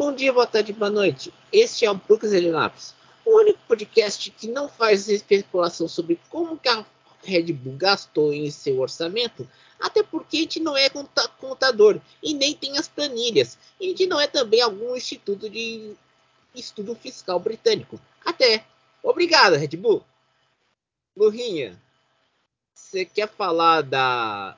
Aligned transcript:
Bom 0.00 0.14
dia, 0.14 0.32
boa 0.32 0.46
tarde, 0.46 0.72
boa 0.72 0.90
noite. 0.90 1.30
Este 1.52 1.84
é 1.84 1.90
o 1.90 1.94
Brooks 1.94 2.32
Elinaps, 2.32 2.94
o 3.22 3.36
único 3.36 3.58
podcast 3.68 4.30
que 4.30 4.48
não 4.48 4.66
faz 4.66 5.10
especulação 5.10 5.86
sobre 5.86 6.18
como 6.30 6.56
que 6.56 6.70
a 6.70 6.86
Red 7.22 7.52
Bull 7.52 7.76
gastou 7.76 8.32
em 8.32 8.50
seu 8.50 8.80
orçamento, 8.80 9.46
até 9.78 10.02
porque 10.02 10.38
a 10.38 10.40
gente 10.40 10.58
não 10.58 10.74
é 10.74 10.88
contador 11.38 12.00
e 12.22 12.32
nem 12.32 12.54
tem 12.54 12.78
as 12.78 12.88
planilhas. 12.88 13.58
E 13.78 13.84
a 13.84 13.88
gente 13.90 14.06
não 14.06 14.18
é 14.18 14.26
também 14.26 14.62
algum 14.62 14.96
instituto 14.96 15.50
de 15.50 15.92
estudo 16.54 16.94
fiscal 16.94 17.38
britânico. 17.38 18.00
Até. 18.24 18.64
Obrigado, 19.02 19.56
Red 19.56 19.76
Bull. 19.76 20.02
Lurinha, 21.14 21.78
você 22.72 23.04
quer 23.04 23.28
falar 23.28 23.82
da, 23.82 24.56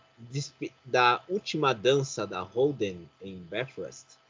da 0.84 1.20
última 1.28 1.74
dança 1.74 2.28
da 2.28 2.42
Holden 2.42 3.10
em 3.20 3.38
Bathurst? 3.38 4.21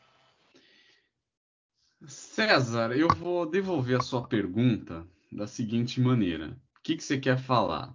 César, 2.06 2.96
eu 2.96 3.08
vou 3.08 3.46
devolver 3.46 3.98
a 3.98 4.02
sua 4.02 4.26
pergunta 4.26 5.06
da 5.30 5.46
seguinte 5.46 6.00
maneira: 6.00 6.56
o 6.78 6.82
que, 6.82 6.96
que 6.96 7.04
você 7.04 7.18
quer 7.18 7.38
falar? 7.38 7.94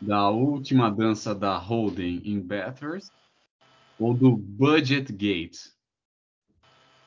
Da 0.00 0.30
última 0.30 0.90
dança 0.90 1.34
da 1.34 1.56
Holden 1.56 2.22
em 2.24 2.40
Bathurst 2.40 3.12
ou 3.98 4.14
do 4.14 4.36
Budget 4.36 5.12
Gate? 5.12 5.58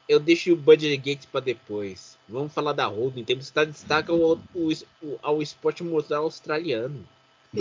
Eu 0.08 0.20
deixo 0.20 0.54
o 0.54 0.58
Budget 0.58 0.98
Gate 0.98 1.26
para 1.28 1.40
depois. 1.40 2.20
Vamos 2.28 2.54
falar 2.54 2.74
da 2.74 2.86
Holden. 2.86 3.24
Temos 3.24 3.50
que 3.50 3.56
dar 3.56 3.66
destaque 3.66 4.12
ao, 4.12 4.22
ao, 4.22 4.40
ao 5.22 5.42
esporte 5.42 5.84
motor 5.84 6.18
australiano. 6.18 7.08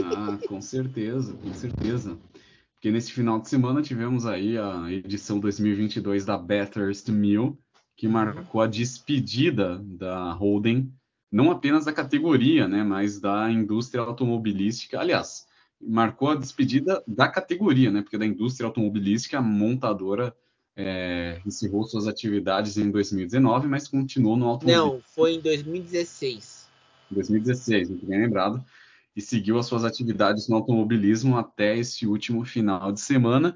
Ah, 0.05 0.39
com 0.49 0.61
certeza, 0.61 1.35
com 1.35 1.55
certeza. 1.55 2.19
Porque 2.75 2.91
nesse 2.91 3.13
final 3.13 3.41
de 3.41 3.49
semana 3.49 3.81
tivemos 3.81 4.27
aí 4.27 4.59
a 4.59 4.91
edição 4.91 5.39
2022 5.39 6.25
da 6.25 6.37
Bathurst 6.37 7.09
Mill, 7.09 7.57
que 8.03 8.09
marcou 8.09 8.61
a 8.61 8.67
despedida 8.67 9.79
da 9.79 10.33
Holden, 10.33 10.93
não 11.31 11.53
apenas 11.53 11.85
da 11.85 11.93
categoria, 11.93 12.67
né, 12.67 12.83
mas 12.83 13.21
da 13.21 13.49
indústria 13.49 14.03
automobilística. 14.03 14.99
Aliás, 14.99 15.47
marcou 15.81 16.31
a 16.31 16.35
despedida 16.35 17.01
da 17.07 17.29
categoria, 17.29 17.93
né, 17.93 18.03
porque 18.03 18.19
da 18.19 18.27
indústria 18.27 18.67
automobilística, 18.67 19.39
a 19.39 19.41
montadora 19.41 20.35
é, 20.75 21.41
encerrou 21.47 21.85
suas 21.85 22.09
atividades 22.09 22.77
em 22.77 22.91
2019, 22.91 23.69
mas 23.69 23.87
continuou 23.87 24.37
no 24.37 24.49
automobilismo. 24.49 24.95
Não, 24.95 25.01
foi 25.15 25.35
em 25.35 25.41
2016. 25.41 26.69
2016, 27.09 27.89
muito 27.89 28.05
bem 28.05 28.23
lembrado. 28.23 28.65
E 29.15 29.21
seguiu 29.21 29.61
as 29.61 29.67
suas 29.67 29.85
atividades 29.85 30.49
no 30.49 30.57
automobilismo 30.57 31.39
até 31.39 31.79
esse 31.79 32.05
último 32.05 32.45
final 32.45 32.91
de 32.91 33.01
semana. 33.01 33.55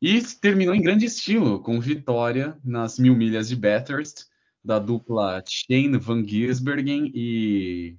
E 0.00 0.20
terminou 0.40 0.74
em 0.74 0.82
grande 0.82 1.06
estilo, 1.06 1.60
com 1.60 1.80
vitória 1.80 2.58
nas 2.62 2.98
mil 2.98 3.16
milhas 3.16 3.48
de 3.48 3.56
Bathurst, 3.56 4.26
da 4.62 4.78
dupla 4.78 5.42
Shane 5.46 5.96
Van 5.96 6.26
Gisbergen 6.26 7.10
e 7.14 7.96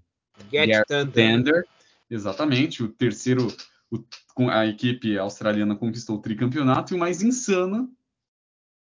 Gert 0.52 0.88
Thunder. 1.14 1.66
Exatamente, 2.10 2.84
o 2.84 2.90
terceiro, 2.90 3.48
o, 3.90 4.04
a 4.50 4.68
equipe 4.68 5.18
australiana 5.18 5.76
conquistou 5.76 6.18
o 6.18 6.22
tricampeonato, 6.22 6.94
e 6.94 6.96
o 6.96 7.00
mais 7.00 7.24
insano, 7.24 7.92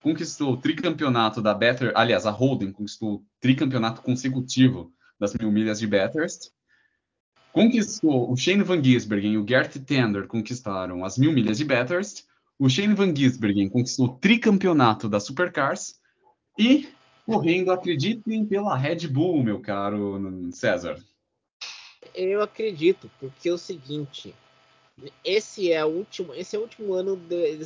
conquistou 0.02 0.54
o 0.54 0.58
tricampeonato 0.58 1.42
da 1.42 1.54
Bathurst, 1.54 1.96
aliás, 1.96 2.26
a 2.26 2.32
Holden 2.32 2.72
conquistou 2.72 3.16
o 3.16 3.26
tricampeonato 3.40 4.02
consecutivo 4.02 4.94
das 5.20 5.34
mil 5.34 5.52
milhas 5.52 5.80
de 5.80 5.88
Bathurst, 5.88 6.52
conquistou 7.52 8.32
o 8.32 8.36
Shane 8.36 8.62
Van 8.62 8.84
Gisbergen 8.84 9.34
e 9.34 9.38
o 9.38 9.48
Gert 9.48 9.74
Thunder 9.86 10.28
conquistaram 10.28 11.06
as 11.06 11.18
mil 11.18 11.32
milhas 11.32 11.58
de 11.58 11.66
Bathurst, 11.66 12.26
o 12.60 12.70
Shane 12.70 12.94
Van 12.94 13.14
Gisbergen 13.16 13.70
conquistou 13.70 14.06
o 14.06 14.18
tricampeonato 14.18 15.10
da 15.10 15.20
Supercars 15.20 16.00
e 16.58 16.88
correndo, 17.26 17.72
acreditem, 17.72 18.46
pela 18.46 18.78
Red 18.78 19.08
Bull, 19.08 19.44
meu 19.44 19.60
caro 19.60 20.20
César. 20.52 21.04
Eu 22.14 22.42
acredito, 22.42 23.10
porque 23.20 23.50
é 23.50 23.52
o 23.52 23.58
seguinte, 23.58 24.34
esse 25.24 25.72
é 25.72 25.84
o 25.84 25.90
último, 25.90 26.34
esse 26.34 26.56
é 26.56 26.60
o 26.60 26.62
último 26.62 26.94
ano 26.94 27.18
de, 27.18 27.58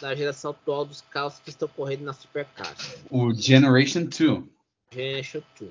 da 0.00 0.14
geração 0.14 0.50
atual 0.50 0.84
dos 0.84 1.00
carros 1.02 1.38
que 1.38 1.50
estão 1.50 1.68
correndo 1.68 2.02
na 2.02 2.12
Supercars. 2.12 2.96
O 3.10 3.32
Generation 3.32 4.04
2. 4.04 4.44
Generation 4.90 5.42
2. 5.60 5.70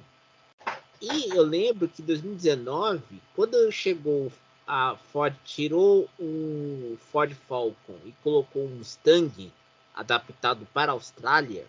E 1.02 1.36
eu 1.36 1.44
lembro 1.44 1.90
que 1.90 2.02
em 2.02 2.06
2019, 2.06 3.02
quando 3.36 3.70
chegou 3.72 4.32
a 4.68 4.96
Ford 4.96 5.36
tirou 5.44 6.10
um 6.20 6.98
Ford 7.12 7.34
Falcon 7.34 7.98
e 8.06 8.12
colocou 8.24 8.64
um 8.64 8.76
Mustang 8.76 9.52
adaptado 9.94 10.68
para 10.74 10.92
a 10.92 10.96
Austrália, 10.96 11.68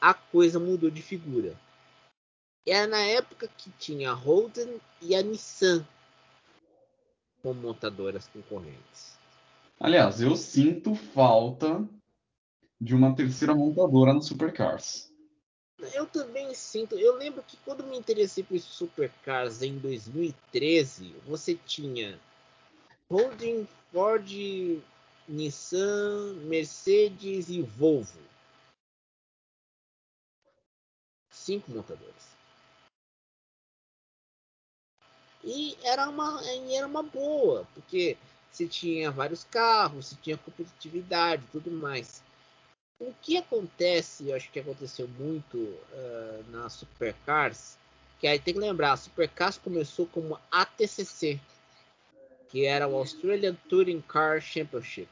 a 0.00 0.14
coisa 0.14 0.58
mudou 0.58 0.90
de 0.90 1.02
figura. 1.02 1.54
Era 2.66 2.86
na 2.86 3.02
época 3.02 3.48
que 3.58 3.70
tinha 3.78 4.10
a 4.10 4.14
Holden 4.14 4.80
e 5.02 5.14
a 5.14 5.22
Nissan 5.22 5.86
como 7.42 7.60
montadoras 7.60 8.26
concorrentes. 8.28 9.18
Aliás, 9.78 10.22
eu 10.22 10.34
sinto 10.34 10.94
falta 10.94 11.86
de 12.80 12.94
uma 12.94 13.14
terceira 13.14 13.54
montadora 13.54 14.14
no 14.14 14.22
Supercars. 14.22 15.13
Eu 15.92 16.06
também 16.06 16.54
sinto. 16.54 16.96
Eu 16.98 17.16
lembro 17.16 17.42
que 17.42 17.56
quando 17.58 17.84
me 17.84 17.96
interessei 17.96 18.44
por 18.44 18.58
supercars 18.58 19.62
em 19.62 19.78
2013, 19.78 21.14
você 21.26 21.54
tinha 21.54 22.18
Holding, 23.10 23.66
Ford, 23.92 24.82
Nissan, 25.28 26.34
Mercedes 26.44 27.48
e 27.48 27.62
Volvo. 27.62 28.18
Cinco 31.30 31.70
montadores. 31.70 32.34
E 35.42 35.76
era 35.82 36.08
uma, 36.08 36.40
era 36.72 36.86
uma 36.86 37.02
boa, 37.02 37.68
porque 37.74 38.16
você 38.50 38.66
tinha 38.66 39.10
vários 39.10 39.44
carros, 39.44 40.06
você 40.06 40.16
tinha 40.22 40.38
competitividade 40.38 41.44
e 41.44 41.50
tudo 41.50 41.70
mais. 41.70 42.23
O 43.00 43.12
que 43.20 43.36
acontece, 43.36 44.28
eu 44.28 44.36
acho 44.36 44.50
que 44.50 44.60
aconteceu 44.60 45.08
muito 45.08 45.56
uh, 45.58 46.44
na 46.50 46.68
Supercars, 46.68 47.76
que 48.20 48.26
aí 48.26 48.38
tem 48.38 48.54
que 48.54 48.60
lembrar, 48.60 48.92
a 48.92 48.96
Supercars 48.96 49.58
começou 49.58 50.06
como 50.06 50.38
ATCC, 50.50 51.40
que 52.48 52.64
era 52.64 52.86
o 52.86 52.96
Australian 52.96 53.54
Touring 53.68 54.00
Car 54.00 54.40
Championship. 54.40 55.08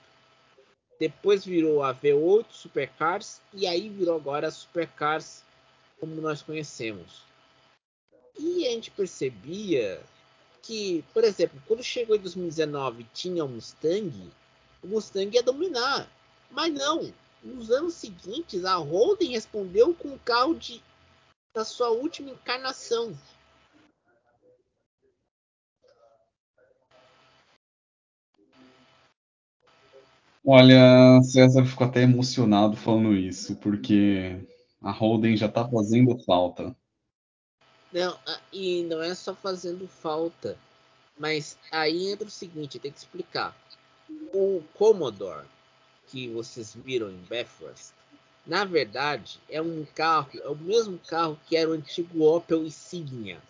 Depois 0.99 1.45
virou 1.45 1.83
a 1.83 1.93
V8 1.93 2.47
Supercars 2.51 3.41
e 3.53 3.67
aí 3.67 3.89
virou 3.89 4.15
agora 4.15 4.47
a 4.47 4.53
Supercars 4.53 5.43
como 5.99 6.15
nós 6.21 6.43
conhecemos. 6.43 7.23
E 8.39 8.67
a 8.67 8.71
gente 8.71 8.91
percebia 8.93 10.01
que, 10.63 11.05
por 11.13 11.25
exemplo, 11.25 11.61
quando 11.67 11.83
chegou 11.83 12.15
em 12.15 12.21
2019 12.21 13.07
tinha 13.13 13.45
o 13.45 13.49
Mustang, 13.49 14.31
o 14.83 14.87
Mustang 14.87 15.35
ia 15.35 15.43
dominar. 15.43 16.09
Mas 16.51 16.73
não, 16.73 17.13
nos 17.43 17.71
anos 17.71 17.95
seguintes, 17.95 18.65
a 18.65 18.77
Holden 18.77 19.31
respondeu 19.31 19.95
com 19.95 20.09
o 20.09 20.19
carro 20.19 20.55
de, 20.55 20.83
da 21.55 21.65
sua 21.65 21.91
última 21.91 22.31
encarnação. 22.31 23.17
Olha, 30.45 31.21
César 31.23 31.65
ficou 31.65 31.87
até 31.87 32.03
emocionado 32.03 32.77
falando 32.77 33.15
isso, 33.15 33.55
porque 33.57 34.45
a 34.81 34.91
Holden 34.91 35.37
já 35.37 35.47
está 35.47 35.69
fazendo 35.69 36.19
falta. 36.25 36.75
Não, 37.93 38.19
e 38.53 38.83
não 38.85 39.03
é 39.03 39.15
só 39.15 39.35
fazendo 39.35 39.87
falta, 39.87 40.59
mas 41.19 41.57
aí 41.71 42.11
entra 42.11 42.27
o 42.27 42.31
seguinte, 42.31 42.79
tem 42.79 42.91
que 42.91 42.99
explicar. 42.99 43.57
O 44.33 44.63
Commodore 44.75 45.47
que 46.13 46.29
vocês 46.29 46.75
viram 46.75 47.11
em 47.11 47.17
Bathurst, 47.23 47.95
na 48.47 48.67
verdade 48.67 49.41
é 49.49 49.63
um 49.63 49.87
carro, 49.95 50.29
é 50.35 50.47
o 50.47 50.55
mesmo 50.55 50.99
carro 50.99 51.41
que 51.49 51.57
era 51.57 51.71
o 51.71 51.73
antigo 51.73 52.25
Opel 52.25 52.67
Insignia, 52.67 53.41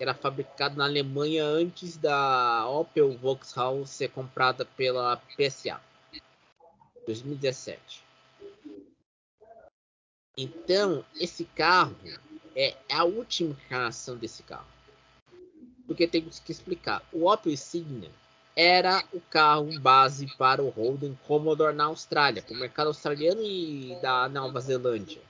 era 0.00 0.14
fabricado 0.14 0.78
na 0.78 0.84
Alemanha 0.84 1.44
antes 1.44 1.98
da 1.98 2.66
Opel 2.66 3.12
Vauxhall 3.18 3.86
ser 3.86 4.08
comprada 4.08 4.64
pela 4.64 5.18
PSA, 5.18 5.78
2017. 7.06 8.02
Então 10.38 11.04
esse 11.20 11.44
carro 11.44 11.94
é 12.56 12.74
a 12.90 13.04
última 13.04 13.50
encarnação 13.50 14.16
desse 14.16 14.42
carro, 14.42 14.66
porque 15.86 16.08
tem 16.08 16.22
que 16.22 16.50
explicar. 16.50 17.06
O 17.12 17.30
Opel 17.30 17.52
Insignia 17.52 18.10
era 18.54 19.02
o 19.12 19.20
carro 19.20 19.78
base 19.80 20.26
para 20.36 20.62
o 20.62 20.68
Holden 20.68 21.18
Commodore 21.26 21.74
na 21.74 21.84
Austrália, 21.84 22.42
para 22.42 22.54
o 22.54 22.58
mercado 22.58 22.88
australiano 22.88 23.42
e 23.42 23.96
da 24.02 24.28
Nova 24.28 24.60
Zelândia. 24.60 25.20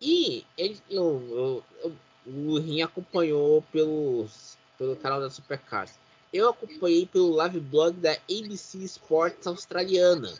E 0.00 0.44
ele, 0.56 0.80
eu, 0.88 1.22
eu, 1.30 1.64
eu, 1.84 1.96
o 2.26 2.58
Rin 2.58 2.82
acompanhou 2.82 3.62
pelos, 3.72 4.56
pelo 4.78 4.96
canal 4.96 5.20
da 5.20 5.28
Supercars. 5.28 5.98
Eu 6.32 6.50
acompanhei 6.50 7.06
pelo 7.06 7.30
live 7.30 7.60
blog 7.60 7.96
da 7.96 8.12
ABC 8.12 8.78
Sports 8.78 9.46
australiana. 9.46 10.32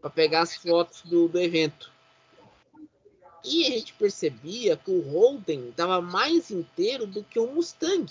para 0.00 0.10
pegar 0.10 0.42
as 0.42 0.56
fotos 0.56 1.02
do, 1.02 1.28
do 1.28 1.38
evento. 1.38 1.92
E 3.44 3.66
a 3.66 3.70
gente 3.70 3.92
percebia 3.92 4.76
que 4.76 4.90
o 4.90 5.00
Holden 5.02 5.68
estava 5.68 6.00
mais 6.00 6.50
inteiro 6.50 7.06
do 7.06 7.22
que 7.22 7.38
o 7.38 7.46
Mustang. 7.46 8.06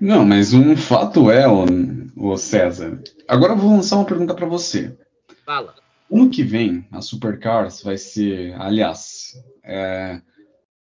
Não, 0.00 0.24
mas 0.24 0.54
um 0.54 0.76
fato 0.76 1.30
é, 1.30 1.46
o 1.48 2.36
César. 2.36 3.02
Agora 3.26 3.52
eu 3.52 3.56
vou 3.56 3.70
lançar 3.70 3.96
uma 3.96 4.04
pergunta 4.04 4.34
para 4.34 4.46
você. 4.46 4.96
Fala. 5.44 5.74
Ano 6.10 6.30
que 6.30 6.42
vem, 6.42 6.86
a 6.90 7.00
Supercars 7.00 7.82
vai 7.82 7.98
ser, 7.98 8.54
aliás, 8.60 9.34
é, 9.62 10.20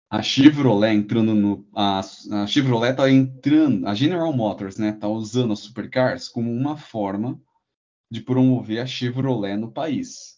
a 0.08 0.22
Chevrolet 0.22 0.94
entrando 0.94 1.34
no. 1.34 1.66
A, 1.74 2.00
a 2.32 2.46
Chevrolet 2.46 2.92
está 2.92 3.10
entrando, 3.10 3.86
a 3.88 3.94
General 3.94 4.32
Motors, 4.32 4.76
né, 4.76 4.90
está 4.90 5.08
usando 5.08 5.52
a 5.52 5.56
Supercars 5.56 6.28
como 6.28 6.52
uma 6.52 6.76
forma 6.76 7.40
de 8.10 8.20
promover 8.20 8.80
a 8.80 8.86
Chevrolet 8.86 9.56
no 9.56 9.72
país. 9.72 10.36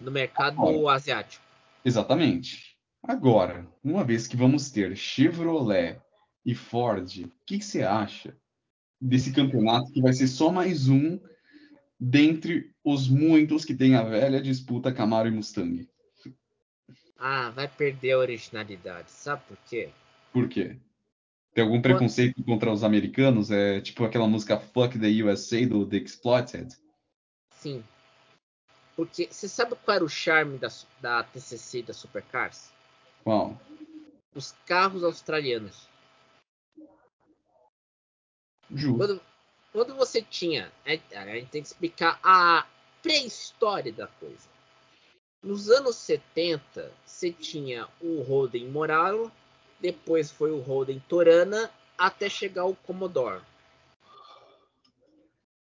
No 0.00 0.10
mercado 0.10 0.60
Agora, 0.60 0.96
asiático. 0.96 1.44
Exatamente. 1.84 2.76
Agora, 3.02 3.66
uma 3.84 4.02
vez 4.02 4.26
que 4.26 4.36
vamos 4.36 4.70
ter 4.70 4.96
Chevrolet 4.96 6.00
e 6.46 6.54
Ford, 6.54 7.24
o 7.24 7.32
que, 7.44 7.58
que 7.58 7.64
você 7.64 7.82
acha 7.82 8.36
desse 9.00 9.32
campeonato 9.32 9.92
que 9.92 10.00
vai 10.00 10.12
ser 10.12 10.28
só 10.28 10.52
mais 10.52 10.88
um 10.88 11.18
dentre 11.98 12.72
os 12.84 13.08
muitos 13.08 13.64
que 13.64 13.74
tem 13.74 13.96
a 13.96 14.04
velha 14.04 14.40
disputa 14.40 14.92
Camaro 14.92 15.26
e 15.26 15.32
Mustang? 15.32 15.88
Ah, 17.18 17.50
vai 17.50 17.66
perder 17.66 18.12
a 18.12 18.18
originalidade. 18.18 19.10
Sabe 19.10 19.42
por 19.48 19.56
quê? 19.68 19.90
Por 20.32 20.48
quê? 20.48 20.78
Tem 21.52 21.64
algum 21.64 21.82
preconceito 21.82 22.44
contra 22.44 22.70
os 22.70 22.84
americanos? 22.84 23.50
É 23.50 23.80
tipo 23.80 24.04
aquela 24.04 24.28
música 24.28 24.60
Fuck 24.60 24.98
the 25.00 25.24
USA 25.24 25.66
do 25.66 25.84
The 25.84 25.96
Exploited? 25.96 26.76
Sim. 27.50 27.82
Porque 28.94 29.26
você 29.30 29.48
sabe 29.48 29.74
qual 29.84 29.96
era 29.96 30.04
o 30.04 30.08
charme 30.08 30.58
da, 30.58 30.68
da 31.00 31.24
TCC 31.24 31.80
e 31.80 31.82
da 31.82 31.92
Supercars? 31.92 32.72
Qual? 33.24 33.60
Os 34.32 34.52
carros 34.64 35.02
australianos. 35.02 35.88
Quando, 38.96 39.20
quando 39.72 39.94
você 39.94 40.22
tinha. 40.22 40.72
A 40.84 40.90
gente 40.90 41.50
tem 41.50 41.62
que 41.62 41.68
explicar 41.68 42.18
a 42.22 42.66
pré-história 43.02 43.92
da 43.92 44.06
coisa. 44.06 44.48
Nos 45.42 45.70
anos 45.70 45.96
70, 45.96 46.92
você 47.04 47.30
tinha 47.30 47.86
o 48.00 48.22
Holden 48.22 48.68
Moralo, 48.68 49.30
depois 49.78 50.30
foi 50.30 50.50
o 50.50 50.60
Holden 50.60 51.00
Torana, 51.08 51.70
até 51.96 52.28
chegar 52.28 52.64
o 52.64 52.74
Commodore. 52.74 53.42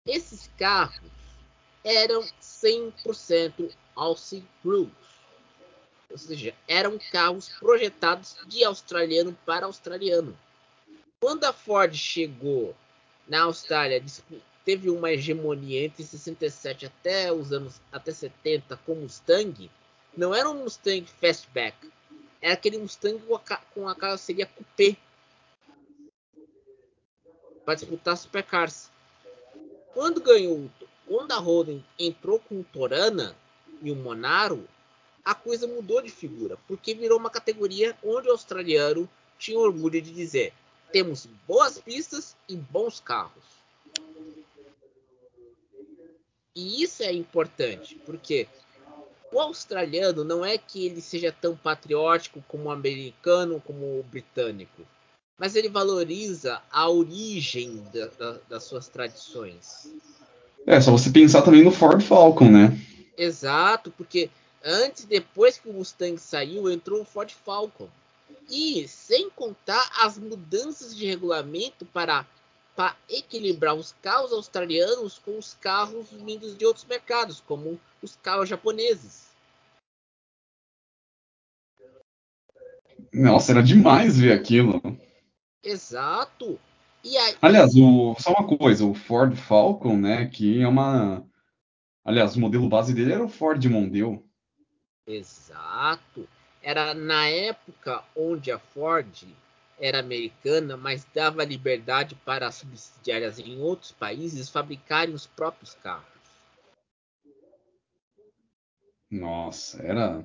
Esses 0.06 0.50
carros 0.58 1.12
eram 1.84 2.22
100% 2.42 3.72
Aussie 3.96 4.44
Rules. 4.64 4.90
Ou 6.10 6.18
seja, 6.18 6.56
eram 6.68 6.98
carros 7.12 7.50
projetados 7.60 8.38
de 8.48 8.64
australiano 8.64 9.38
para 9.46 9.66
australiano. 9.66 10.38
Quando 11.20 11.44
a 11.44 11.54
Ford 11.54 11.94
chegou 11.94 12.74
na 13.28 13.44
Austrália, 13.44 14.04
teve 14.64 14.90
uma 14.90 15.12
hegemonia 15.12 15.86
entre 15.86 16.04
67 16.04 16.86
até 16.86 17.32
os 17.32 17.52
anos 17.52 17.82
até 17.92 18.12
70 18.12 18.78
com 18.86 18.96
Mustang, 18.96 19.70
não 20.16 20.34
era 20.34 20.50
um 20.50 20.64
Mustang 20.64 21.06
fastback, 21.22 21.76
era 22.42 22.54
aquele 22.54 22.78
Mustang 22.78 23.22
com 23.74 23.88
a 23.88 23.96
carroceria 23.96 24.46
coupé. 24.46 24.96
Para 27.66 27.76
disputar 27.76 28.16
supercars. 28.16 28.90
Quando 29.94 30.22
ganhou, 30.22 30.70
quando 31.06 31.34
a 31.34 31.38
Holden 31.38 31.84
entrou 32.00 32.40
com 32.40 32.62
o 32.62 32.64
Torana 32.64 33.36
e 33.82 33.92
o 33.92 33.96
Monaro, 33.96 34.68
a 35.24 35.36
coisa 35.36 35.68
mudou 35.68 36.02
de 36.02 36.10
figura, 36.10 36.58
porque 36.68 36.94
virou 36.94 37.20
uma 37.20 37.30
categoria 37.30 37.98
onde 38.02 38.30
o 38.30 38.32
australiano 38.32 39.10
tinha 39.38 39.60
orgulho 39.60 40.02
de 40.02 40.12
dizer: 40.12 40.54
temos 40.92 41.28
boas 41.48 41.80
pistas 41.80 42.36
e 42.48 42.56
bons 42.56 43.00
carros. 43.00 43.44
E 46.56 46.82
isso 46.82 47.04
é 47.04 47.14
importante, 47.14 47.96
porque 48.06 48.48
o 49.32 49.40
australiano 49.40 50.24
não 50.24 50.44
é 50.44 50.58
que 50.58 50.86
ele 50.86 51.02
seja 51.02 51.32
tão 51.32 51.56
patriótico 51.56 52.44
como 52.48 52.66
o 52.66 52.72
americano, 52.72 53.62
como 53.64 54.00
o 54.00 54.06
britânico, 54.10 54.82
mas 55.38 55.56
ele 55.56 55.70
valoriza 55.70 56.60
a 56.72 56.90
origem 56.90 57.84
da, 57.94 58.08
da, 58.08 58.40
das 58.50 58.64
suas 58.64 58.88
tradições. 58.88 59.92
É, 60.66 60.82
só 60.82 60.92
você 60.92 61.12
pensar 61.12 61.44
também 61.44 61.64
no 61.64 61.72
Ford 61.72 62.02
Falcon, 62.02 62.50
né? 62.50 62.78
Exato, 63.16 63.92
porque 63.92 64.30
antes, 64.64 65.06
depois 65.06 65.58
que 65.58 65.70
o 65.70 65.74
Mustang 65.74 66.18
saiu, 66.18 66.70
entrou 66.70 67.02
o 67.02 67.06
Ford 67.06 67.32
Falcon. 67.46 67.88
E 68.50 68.88
sem 68.88 69.30
contar 69.30 69.90
as 70.02 70.18
mudanças 70.18 70.96
de 70.96 71.06
regulamento 71.06 71.86
para, 71.86 72.26
para 72.76 72.96
equilibrar 73.10 73.76
os 73.76 73.94
carros 74.02 74.32
australianos 74.32 75.20
com 75.20 75.38
os 75.38 75.54
carros 75.56 76.10
vindos 76.12 76.58
de 76.58 76.66
outros 76.66 76.86
mercados, 76.86 77.42
como 77.42 77.80
os 78.02 78.16
carros 78.16 78.48
japoneses. 78.48 79.28
Nossa, 83.14 83.52
era 83.52 83.62
demais 83.62 84.18
ver 84.18 84.32
aquilo. 84.32 84.82
Exato. 85.62 86.58
E 87.04 87.18
aí... 87.18 87.36
Aliás, 87.42 87.76
o, 87.76 88.16
só 88.18 88.32
uma 88.32 88.58
coisa, 88.58 88.86
o 88.86 88.94
Ford 88.94 89.36
Falcon, 89.36 89.98
né, 89.98 90.28
que 90.28 90.62
é 90.62 90.68
uma... 90.68 91.26
Aliás, 92.04 92.38
o 92.38 92.40
modelo 92.40 92.70
base 92.70 92.94
dele 92.94 93.12
era 93.12 93.26
o 93.26 93.30
Ford 93.30 93.64
Mondeo. 93.66 94.24
Exato 95.06 96.28
era 96.62 96.94
na 96.94 97.28
época 97.28 98.04
onde 98.16 98.52
a 98.52 98.60
Ford 98.60 99.28
era 99.80 100.00
americana, 100.00 100.76
mas 100.76 101.06
dava 101.14 101.44
liberdade 101.44 102.16
para 102.26 102.48
as 102.48 102.56
subsidiárias 102.56 103.40
em 103.40 103.60
outros 103.60 103.92
países 103.92 104.50
fabricarem 104.50 105.14
os 105.14 105.28
próprios 105.28 105.76
carros. 105.76 106.06
Nossa, 109.10 109.82
era 109.84 110.24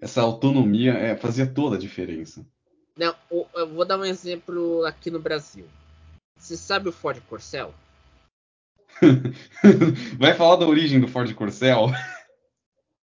essa 0.00 0.22
autonomia 0.22 0.92
é, 0.92 1.16
fazia 1.16 1.46
toda 1.46 1.76
a 1.76 1.78
diferença. 1.78 2.46
Não, 2.96 3.14
eu 3.30 3.68
vou 3.68 3.84
dar 3.84 3.98
um 3.98 4.04
exemplo 4.04 4.84
aqui 4.84 5.10
no 5.10 5.20
Brasil. 5.20 5.66
Você 6.36 6.56
sabe 6.56 6.88
o 6.88 6.92
Ford 6.92 7.20
Corcel? 7.28 7.74
Vai 10.18 10.34
falar 10.34 10.56
da 10.56 10.66
origem 10.66 11.00
do 11.00 11.08
Ford 11.08 11.32
Corcel? 11.34 11.86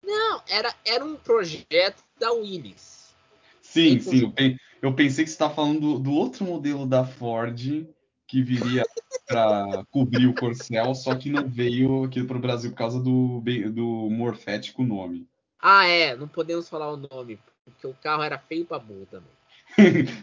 Não, 0.04 0.44
era, 0.48 0.74
era 0.86 1.04
um 1.04 1.16
projeto 1.16 2.04
da 2.24 2.32
Willys. 2.32 3.14
Sim, 3.62 4.00
sim. 4.00 4.34
Eu 4.82 4.94
pensei 4.94 5.26
que 5.26 5.30
você 5.30 5.36
estava 5.36 5.54
falando 5.54 6.00
do, 6.00 6.14
outro 6.14 6.46
modelo 6.46 6.86
da 6.86 7.06
Ford 7.06 7.86
que 8.26 8.42
viria 8.42 8.84
para 9.28 9.86
cobrir 9.92 10.28
o 10.28 10.34
Corcel, 10.34 10.96
só 10.96 11.16
que 11.16 11.30
não 11.30 11.48
veio 11.48 12.06
aqui 12.06 12.24
para 12.24 12.38
o 12.38 12.42
Brasil 12.42 12.72
por 12.72 12.78
causa 12.78 13.00
do, 13.00 13.42
do 13.74 14.10
morfético 14.10 14.84
nome. 14.84 15.28
Ah, 15.60 15.86
é. 15.86 16.16
Não 16.16 16.28
podemos 16.28 16.70
falar 16.70 16.92
o 16.92 16.98
nome, 16.98 17.38
porque 17.66 17.88
o 17.88 17.94
carro 17.94 18.24
era 18.24 18.38
feio 18.38 18.66
para 18.66 18.80
burro 18.80 19.08
também. 19.12 19.30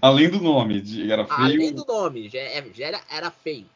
Além 0.00 0.30
do 0.30 0.40
nome, 0.40 0.82
era 1.10 1.26
feio. 1.26 1.40
Além 1.40 1.72
do 1.72 1.84
nome, 1.84 2.28
já, 2.28 2.38
é, 2.38 2.64
já 2.72 2.86
era, 2.86 3.00
era 3.10 3.30
feio. 3.30 3.66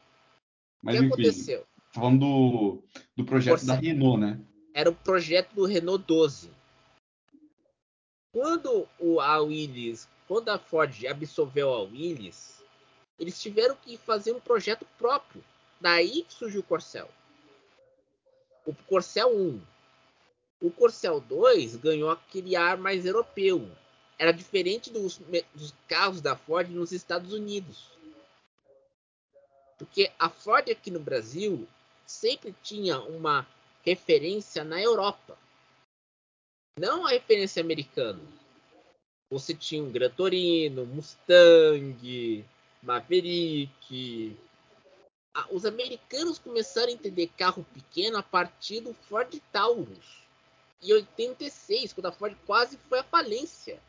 Mas, 0.83 0.97
o 0.97 0.99
que 0.99 1.05
enfim, 1.07 1.15
aconteceu? 1.15 1.65
Falando 1.93 2.21
do, 2.21 2.83
do 3.17 3.25
projeto 3.25 3.65
da 3.67 3.75
Renault, 3.75 4.19
né? 4.19 4.41
era 4.75 4.91
o 4.91 4.95
projeto 4.95 5.55
do 5.55 5.65
Renault 5.65 6.05
12. 6.07 6.51
Quando 8.35 8.89
o, 8.99 9.21
a 9.21 9.39
Willis, 9.39 10.09
quando 10.27 10.49
a 10.49 10.59
Ford 10.59 10.93
absorveu 11.07 11.73
a 11.73 11.83
Willis, 11.83 12.61
eles 13.17 13.41
tiveram 13.41 13.77
que 13.77 13.97
fazer 13.97 14.33
um 14.33 14.41
projeto 14.41 14.85
próprio. 14.99 15.41
Daí 15.81 16.27
surgiu 16.29 16.61
o 16.61 16.65
Corcel. 16.65 17.09
O 18.67 18.75
Corcel 18.75 19.29
1. 19.33 19.61
O 20.63 20.69
Corcel 20.69 21.21
2 21.21 21.77
ganhou 21.77 22.11
aquele 22.11 22.57
ar 22.57 22.77
mais 22.77 23.07
europeu. 23.07 23.71
Era 24.19 24.33
diferente 24.33 24.91
dos, 24.91 25.21
dos 25.55 25.73
carros 25.87 26.21
da 26.21 26.35
Ford 26.35 26.69
nos 26.69 26.91
Estados 26.91 27.33
Unidos. 27.33 27.89
Porque 29.79 30.11
a 30.19 30.29
Ford 30.29 30.69
aqui 30.69 30.91
no 30.91 30.99
Brasil 30.99 31.69
sempre 32.05 32.53
tinha 32.65 32.99
uma 32.99 33.47
referência 33.85 34.65
na 34.65 34.83
Europa. 34.83 35.39
Não 36.79 37.07
a 37.07 37.11
referência 37.11 37.63
americana. 37.63 38.21
Você 39.31 39.55
tinha 39.55 39.83
um 39.83 39.93
Gran 39.93 40.11
Torino, 40.11 40.85
Mustang, 40.85 42.45
Maverick. 42.83 44.37
Os 45.53 45.65
americanos 45.65 46.39
começaram 46.39 46.89
a 46.89 46.93
entender 46.93 47.31
carro 47.37 47.65
pequeno 47.73 48.19
a 48.19 48.23
partir 48.25 48.81
do 48.81 48.93
Ford 48.93 49.33
Taurus. 49.53 50.25
Em 50.83 50.93
86, 50.93 51.93
quando 51.93 52.07
a 52.07 52.13
Ford 52.13 52.37
quase 52.45 52.77
foi 52.89 52.99
à 52.99 53.05
falência. 53.05 53.81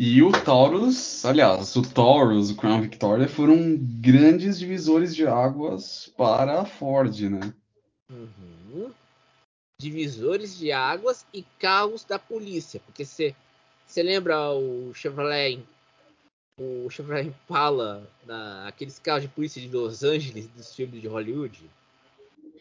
E 0.00 0.22
o 0.22 0.30
Taurus, 0.30 1.24
aliás, 1.24 1.74
o 1.74 1.82
Taurus, 1.82 2.50
o 2.50 2.54
Crown 2.54 2.82
Victoria 2.82 3.26
foram 3.26 3.76
grandes 3.76 4.56
divisores 4.56 5.12
de 5.12 5.26
águas 5.26 6.08
para 6.16 6.60
a 6.60 6.64
Ford, 6.64 7.18
né? 7.22 7.52
Uhum. 8.08 8.92
Divisores 9.80 10.56
de 10.56 10.70
águas 10.70 11.26
e 11.34 11.44
carros 11.58 12.04
da 12.04 12.16
polícia, 12.16 12.80
porque 12.86 13.04
você 13.04 13.34
lembra 13.96 14.52
o 14.52 14.94
Chevrolet 14.94 15.64
o 16.60 16.88
Chevrolet 16.88 17.26
Impala, 17.26 18.08
na, 18.24 18.68
aqueles 18.68 19.00
carros 19.00 19.22
de 19.22 19.28
polícia 19.28 19.60
de 19.60 19.66
Los 19.66 20.04
Angeles 20.04 20.46
dos 20.46 20.76
filmes 20.76 21.00
de 21.00 21.08
Hollywood? 21.08 21.68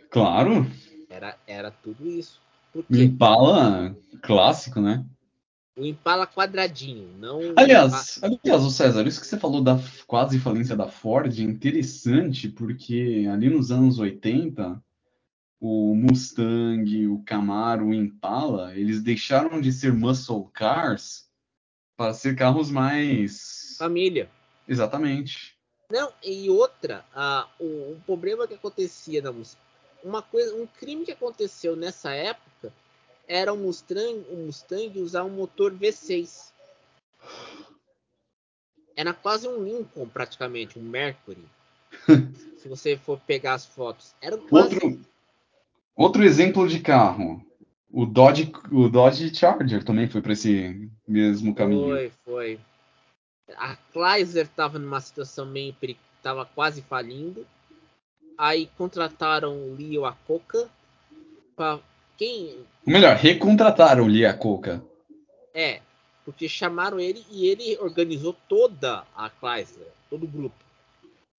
Claro. 0.09 0.65
Era, 1.07 1.37
era 1.45 1.69
tudo 1.69 2.07
isso. 2.07 2.41
Impala 2.89 3.95
clássico, 4.23 4.81
né? 4.81 5.05
O 5.77 5.85
Impala 5.85 6.25
quadradinho, 6.25 7.15
não. 7.19 7.39
Aliás, 7.55 8.19
aliás, 8.23 8.63
o 8.63 8.71
César, 8.71 9.05
isso 9.05 9.21
que 9.21 9.27
você 9.27 9.37
falou 9.37 9.61
da 9.61 9.79
quase 10.07 10.39
falência 10.39 10.75
da 10.75 10.87
Ford 10.87 11.31
é 11.37 11.43
interessante, 11.43 12.49
porque 12.49 13.27
ali 13.31 13.47
nos 13.47 13.71
anos 13.71 13.99
80, 13.99 14.83
o 15.59 15.93
Mustang, 15.93 17.07
o 17.07 17.21
Camaro, 17.23 17.89
o 17.89 17.93
Impala, 17.93 18.75
eles 18.75 19.03
deixaram 19.03 19.61
de 19.61 19.71
ser 19.71 19.93
muscle 19.93 20.49
cars 20.51 21.29
para 21.95 22.11
ser 22.11 22.35
carros 22.35 22.71
mais 22.71 23.75
família. 23.77 24.31
Exatamente. 24.67 25.55
Não, 25.91 26.11
e 26.23 26.49
outra, 26.49 27.05
a, 27.13 27.47
o, 27.59 27.93
o, 27.93 28.01
problema 28.03 28.47
que 28.47 28.55
acontecia 28.55 29.21
na 29.21 29.31
uma 30.03 30.23
coisa, 30.23 30.55
um 30.55 30.65
crime 30.65 31.05
que 31.05 31.11
aconteceu 31.11 31.75
nessa 31.75 32.11
época 32.11 32.73
era 33.27 33.51
o 33.51 33.57
Mustang, 33.57 34.25
o 34.29 34.37
Mustang 34.37 34.99
usar 34.99 35.23
um 35.23 35.29
motor 35.29 35.73
V6. 35.73 36.51
Era 38.95 39.13
quase 39.13 39.47
um 39.47 39.63
Lincoln, 39.63 40.07
praticamente, 40.07 40.79
um 40.79 40.81
Mercury. 40.81 41.43
se 42.57 42.67
você 42.67 42.97
for 42.97 43.19
pegar 43.19 43.55
as 43.55 43.65
fotos. 43.65 44.15
Era 44.21 44.37
quase... 44.37 44.75
outro, 44.75 45.01
outro 45.95 46.23
exemplo 46.23 46.67
de 46.67 46.79
carro. 46.79 47.45
O 47.91 48.05
Dodge, 48.05 48.51
o 48.71 48.89
Dodge 48.89 49.33
Charger 49.33 49.83
também 49.83 50.07
foi 50.07 50.21
para 50.21 50.33
esse 50.33 50.89
mesmo 51.07 51.53
caminho. 51.53 51.87
Foi, 51.87 52.11
foi. 52.25 52.59
A 53.55 53.77
Chrysler 53.93 54.45
estava 54.45 54.77
numa 54.77 54.99
situação 54.99 55.45
meio 55.45 55.73
estava 56.17 56.45
quase 56.45 56.81
falindo. 56.81 57.45
Aí 58.37 58.69
contrataram 58.77 59.53
o 59.55 59.75
Leo 59.75 60.05
Acoca 60.05 60.69
para 61.55 61.79
quem 62.17 62.65
melhor, 62.85 63.15
recontrataram 63.15 64.03
o 64.03 64.07
Leo 64.07 64.29
Acoca. 64.29 64.83
É, 65.53 65.81
porque 66.25 66.49
chamaram 66.49 66.99
ele 66.99 67.25
e 67.31 67.47
ele 67.47 67.77
organizou 67.79 68.35
toda 68.49 69.05
a 69.15 69.29
Chrysler, 69.29 69.91
todo 70.09 70.23
o 70.23 70.27
grupo, 70.27 70.55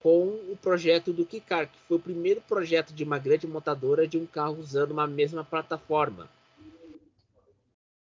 com 0.01 0.29
o 0.51 0.59
projeto 0.61 1.13
do 1.13 1.27
Kikar, 1.27 1.67
que 1.67 1.79
foi 1.87 1.97
o 1.97 2.01
primeiro 2.01 2.41
projeto 2.41 2.93
de 2.93 3.05
uma 3.05 3.19
grande 3.19 3.47
montadora 3.47 4.07
de 4.07 4.17
um 4.17 4.27
carro 4.27 4.59
usando 4.59 4.93
uma 4.93 5.07
mesma 5.07 5.45
plataforma 5.45 6.29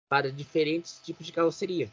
para 0.10 0.32
diferentes 0.32 1.00
tipos 1.04 1.26
de 1.26 1.32
carroceria. 1.32 1.90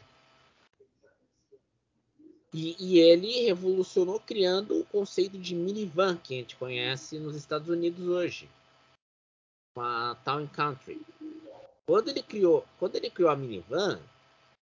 E, 2.53 2.75
e, 2.79 2.99
ele 2.99 3.45
revolucionou 3.45 4.19
criando 4.19 4.79
o 4.79 4.85
conceito 4.85 5.37
de 5.37 5.53
minivan 5.53 6.17
que 6.17 6.33
a 6.33 6.37
gente 6.37 6.55
conhece 6.55 7.19
nos 7.19 7.35
Estados 7.35 7.69
Unidos 7.69 8.07
hoje, 8.07 8.49
com 9.73 9.81
a 9.81 10.15
Town 10.23 10.47
Country. 10.47 11.01
Quando 11.85 12.09
ele 12.09 12.21
criou, 12.21 12.65
quando 12.77 12.95
ele 12.95 13.09
criou 13.09 13.29
a 13.29 13.35
minivan, 13.35 13.99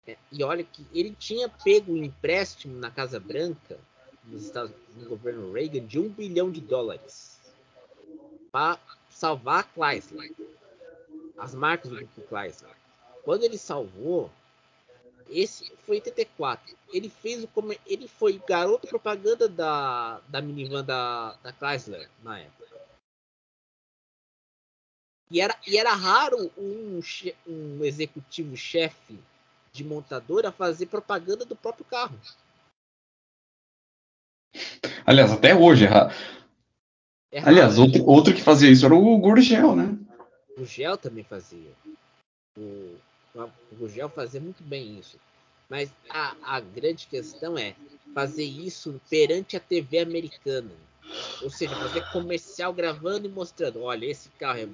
é, 0.08 0.18
e 0.32 0.44
olha 0.44 0.64
que 0.64 0.86
ele 0.94 1.16
tinha 1.18 1.50
pego 1.50 1.94
um 1.94 2.04
empréstimo 2.04 2.78
na 2.78 2.92
Casa 2.92 3.20
Branca, 3.20 3.80
nos 4.24 4.44
Estados, 4.44 4.72
no 4.96 5.10
governo 5.10 5.52
Reagan, 5.52 5.86
de 5.86 6.00
um 6.00 6.10
bilhão 6.10 6.52
de 6.52 6.62
dólares 6.62 7.40
para 8.52 8.80
salvar 9.10 9.60
a 9.60 9.64
Chrysler, 9.64 10.32
as 11.38 11.54
marcas 11.54 11.92
do 11.92 12.24
Chrysler. 12.28 12.76
Quando 13.24 13.44
ele 13.44 13.58
salvou, 13.58 14.32
esse 15.30 15.72
foi 15.86 15.98
84. 15.98 16.76
Ele 16.94 17.10
fez 17.10 17.44
o 17.44 17.50
ele 17.86 18.08
foi 18.08 18.42
garoto 18.48 18.88
propaganda 18.88 19.50
da, 19.50 20.22
da 20.28 20.42
minivan 20.42 20.84
da, 20.84 21.36
da 21.44 21.52
Chrysler 21.52 22.10
na 22.24 22.40
época. 22.40 22.65
E 25.30 25.42
era, 25.42 25.56
e 25.66 25.78
era 25.78 25.94
raro 25.94 26.52
um, 26.58 27.00
um 27.48 27.84
executivo 27.84 28.56
chefe 28.56 29.20
de 29.72 29.84
montadora 29.84 30.52
fazer 30.52 30.86
propaganda 30.86 31.46
do 31.46 31.56
próprio 31.56 31.86
carro. 31.86 32.18
Aliás, 35.06 35.32
até 35.32 35.56
hoje 35.56 35.86
é 35.86 35.88
raro. 35.88 36.14
É 37.32 37.40
raro 37.40 37.52
Aliás, 37.52 37.78
outro, 37.78 38.06
outro 38.06 38.34
que 38.34 38.42
fazia 38.42 38.72
isso 38.72 38.86
era 38.86 38.96
o 38.96 39.18
Gurgel, 39.18 39.76
né? 39.76 39.98
O 40.58 40.66
Gel 40.66 40.98
também 40.98 41.24
fazia. 41.24 41.72
O, 42.58 42.96
o 43.36 43.76
Gugel 43.78 44.10
fazia 44.10 44.40
muito 44.40 44.64
bem 44.64 44.98
isso. 44.98 45.20
Mas 45.70 45.92
a, 46.10 46.36
a 46.42 46.60
grande 46.60 47.08
questão 47.08 47.58
é 47.58 47.76
fazer 48.14 48.46
isso 48.46 49.02
perante 49.10 49.58
a 49.58 49.60
TV 49.60 50.00
americana. 50.00 50.72
Ou 51.42 51.50
seja, 51.50 51.76
fazer 51.76 52.10
comercial 52.12 52.74
gravando 52.74 53.28
e 53.28 53.32
mostrando: 53.32 53.82
olha, 53.84 54.06
esse 54.06 54.30
carro 54.40 54.60
é. 54.60 54.68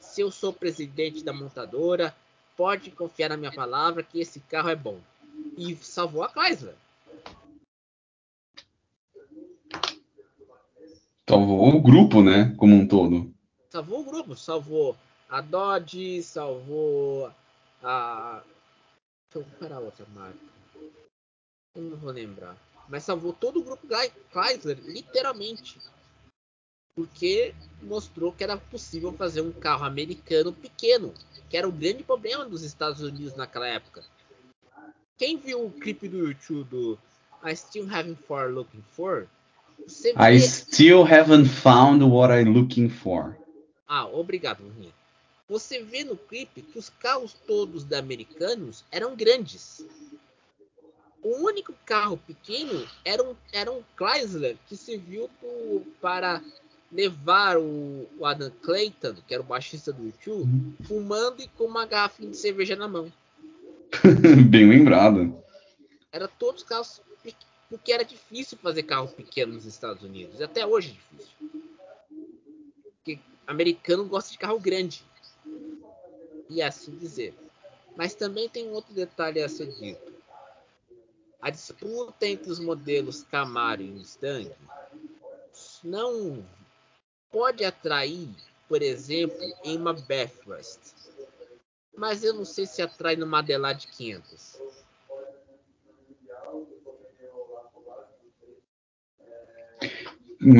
Se 0.00 0.20
eu 0.20 0.30
sou 0.30 0.52
presidente 0.52 1.22
da 1.22 1.32
montadora, 1.32 2.14
pode 2.56 2.90
confiar 2.90 3.28
na 3.28 3.36
minha 3.36 3.52
palavra 3.52 4.02
que 4.02 4.20
esse 4.20 4.40
carro 4.40 4.68
é 4.68 4.76
bom. 4.76 4.98
E 5.56 5.76
salvou 5.76 6.22
a 6.22 6.28
Chrysler. 6.28 6.74
Salvou 11.28 11.68
o 11.74 11.80
grupo, 11.80 12.22
né? 12.22 12.54
Como 12.56 12.74
um 12.74 12.86
todo. 12.86 13.34
Salvou 13.70 14.00
o 14.00 14.04
grupo, 14.04 14.36
salvou 14.36 14.96
a 15.28 15.40
Dodge, 15.40 16.22
salvou 16.22 17.30
a. 17.82 18.42
Eu 19.34 19.44
comparar 19.44 19.80
outra 19.80 20.06
marca. 20.14 20.38
Eu 21.74 21.82
não 21.82 21.96
vou 21.96 22.10
lembrar. 22.10 22.56
Mas 22.88 23.04
salvou 23.04 23.32
todo 23.32 23.60
o 23.60 23.62
grupo 23.62 23.86
Chrysler, 24.32 24.78
literalmente. 24.84 25.78
Porque 26.94 27.54
mostrou 27.82 28.32
que 28.32 28.44
era 28.44 28.56
possível 28.56 29.12
fazer 29.12 29.40
um 29.40 29.52
carro 29.52 29.84
americano 29.84 30.52
pequeno, 30.52 31.12
que 31.50 31.56
era 31.56 31.68
o 31.68 31.72
grande 31.72 32.02
problema 32.02 32.44
dos 32.44 32.62
Estados 32.62 33.02
Unidos 33.02 33.34
naquela 33.34 33.68
época. 33.68 34.04
Quem 35.18 35.36
viu 35.36 35.66
o 35.66 35.70
clipe 35.70 36.08
do 36.08 36.18
YouTube 36.18 36.64
do 36.64 36.98
I 37.44 37.54
Still 37.54 37.88
Haven't 37.90 38.18
For 38.26 38.50
Looking 38.50 38.84
For? 38.92 39.26
Vê... 40.02 40.14
I 40.18 40.40
still 40.40 41.04
haven't 41.04 41.48
found 41.48 42.02
what 42.04 42.32
I'm 42.32 42.52
looking 42.52 42.88
for. 42.88 43.36
Ah, 43.86 44.06
obrigado, 44.06 44.62
Rinha 44.76 44.92
você 45.48 45.82
vê 45.82 46.02
no 46.02 46.16
clipe 46.16 46.60
que 46.60 46.78
os 46.78 46.90
carros 46.90 47.32
todos 47.46 47.84
da 47.84 47.98
Americanos 47.98 48.84
eram 48.90 49.14
grandes. 49.14 49.86
O 51.22 51.44
único 51.44 51.74
carro 51.84 52.16
pequeno 52.16 52.86
era 53.04 53.22
um, 53.22 53.34
era 53.52 53.72
um 53.72 53.82
Chrysler 53.96 54.56
que 54.66 54.76
serviu 54.76 55.28
pro, 55.40 55.82
para 56.00 56.42
levar 56.92 57.56
o, 57.58 58.08
o, 58.18 58.24
Adam 58.24 58.50
Clayton, 58.62 59.16
que 59.26 59.34
era 59.34 59.42
o 59.42 59.46
baixista 59.46 59.92
do 59.92 60.04
YouTube, 60.04 60.76
fumando 60.84 61.42
e 61.42 61.48
com 61.48 61.64
uma 61.64 61.84
garrafa 61.84 62.24
de 62.24 62.36
cerveja 62.36 62.76
na 62.76 62.86
mão. 62.86 63.12
Bem 64.48 64.68
lembrado. 64.68 65.36
Era 66.12 66.28
todos 66.28 66.62
carros 66.62 67.00
porque 67.68 67.92
era 67.92 68.04
difícil 68.04 68.56
fazer 68.58 68.84
carro 68.84 69.08
pequeno 69.08 69.54
nos 69.54 69.66
Estados 69.66 70.02
Unidos. 70.02 70.40
Até 70.40 70.64
hoje 70.64 70.90
é 70.90 71.16
difícil. 71.16 71.36
Porque 72.94 73.18
americano 73.46 74.04
gosta 74.04 74.30
de 74.30 74.38
carro 74.38 74.58
grande 74.58 75.04
e 76.48 76.62
assim 76.62 76.96
dizer. 76.96 77.34
Mas 77.96 78.14
também 78.14 78.48
tem 78.48 78.70
outro 78.70 78.94
detalhe 78.94 79.42
a 79.42 79.48
ser 79.48 79.66
dito. 79.72 80.15
A 81.46 81.50
disputa 81.50 82.26
entre 82.26 82.50
os 82.50 82.58
modelos 82.58 83.22
Camaro 83.22 83.80
e 83.80 83.88
Mustang 83.88 84.50
não 85.84 86.44
pode 87.30 87.64
atrair, 87.64 88.30
por 88.68 88.82
exemplo, 88.82 89.38
em 89.62 89.76
uma 89.78 89.92
Bathurst. 89.92 90.80
Mas 91.96 92.24
eu 92.24 92.34
não 92.34 92.44
sei 92.44 92.66
se 92.66 92.82
atrai 92.82 93.14
numa 93.14 93.38
Adelaide 93.38 93.86
500. 93.86 94.60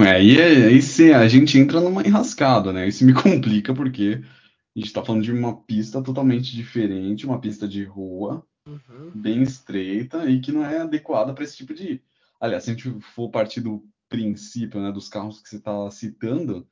É, 0.06 0.22
e 0.22 0.40
aí, 0.40 0.66
aí 0.66 1.14
a 1.14 1.26
gente 1.26 1.58
entra 1.58 1.80
numa 1.80 2.06
enrascada, 2.06 2.72
né? 2.72 2.86
Isso 2.86 3.04
me 3.04 3.10
complica 3.20 3.74
porque 3.74 4.20
a 4.22 4.78
gente 4.78 4.86
está 4.86 5.04
falando 5.04 5.24
de 5.24 5.32
uma 5.32 5.60
pista 5.62 6.00
totalmente 6.00 6.54
diferente, 6.54 7.26
uma 7.26 7.40
pista 7.40 7.66
de 7.66 7.82
rua, 7.82 8.46
uhum. 8.66 9.12
bem 9.14 9.42
estreita 9.42 10.28
e 10.28 10.40
que 10.40 10.52
não 10.52 10.64
é 10.64 10.78
adequada 10.78 11.32
para 11.32 11.44
esse 11.44 11.56
tipo 11.56 11.72
de. 11.72 12.02
Aliás, 12.40 12.64
se 12.64 12.70
a 12.70 12.74
gente 12.74 13.00
for 13.00 13.30
partir 13.30 13.60
do 13.60 13.88
princípio 14.08 14.80
né, 14.80 14.92
dos 14.92 15.08
carros 15.08 15.40
que 15.40 15.48
você 15.48 15.56
está 15.56 15.90
citando, 15.90 16.68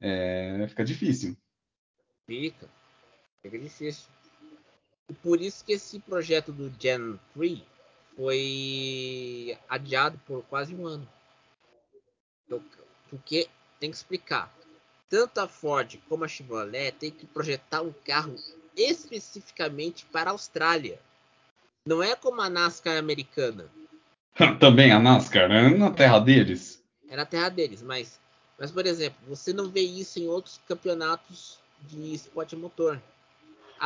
é... 0.00 0.66
fica 0.68 0.84
difícil. 0.84 1.36
Fica. 2.26 2.68
Fica 3.42 3.58
difícil. 3.58 4.08
E 5.08 5.14
por 5.14 5.40
isso 5.40 5.64
que 5.64 5.72
esse 5.72 5.98
projeto 5.98 6.52
do 6.52 6.72
Gen 6.80 7.18
3 7.34 7.62
foi 8.16 9.58
adiado 9.68 10.18
por 10.26 10.42
quase 10.44 10.74
um 10.74 10.86
ano. 10.86 11.08
Porque 13.08 13.48
tem 13.80 13.90
que 13.90 13.96
explicar. 13.96 14.52
Tanto 15.08 15.38
a 15.38 15.48
Ford 15.48 15.98
como 16.08 16.24
a 16.24 16.28
Chevrolet 16.28 16.92
tem 16.92 17.10
que 17.10 17.26
projetar 17.26 17.82
um 17.82 17.92
carro 17.92 18.36
especificamente 18.76 20.06
para 20.06 20.30
a 20.30 20.32
Austrália. 20.32 20.98
Não 21.86 22.02
é 22.02 22.14
como 22.14 22.40
a 22.40 22.48
NASCAR 22.48 22.96
americana. 22.96 23.68
Também 24.60 24.92
a 24.92 24.98
NASCAR, 24.98 25.50
é 25.50 25.76
na 25.76 25.90
terra 25.90 26.18
deles. 26.18 26.82
É 27.08 27.16
na 27.16 27.26
terra 27.26 27.48
deles, 27.48 27.82
mas, 27.82 28.20
mas 28.58 28.70
por 28.70 28.86
exemplo, 28.86 29.18
você 29.28 29.52
não 29.52 29.68
vê 29.68 29.80
isso 29.80 30.18
em 30.18 30.28
outros 30.28 30.60
campeonatos 30.66 31.58
de 31.82 32.14
esporte 32.14 32.56
motor. 32.56 33.02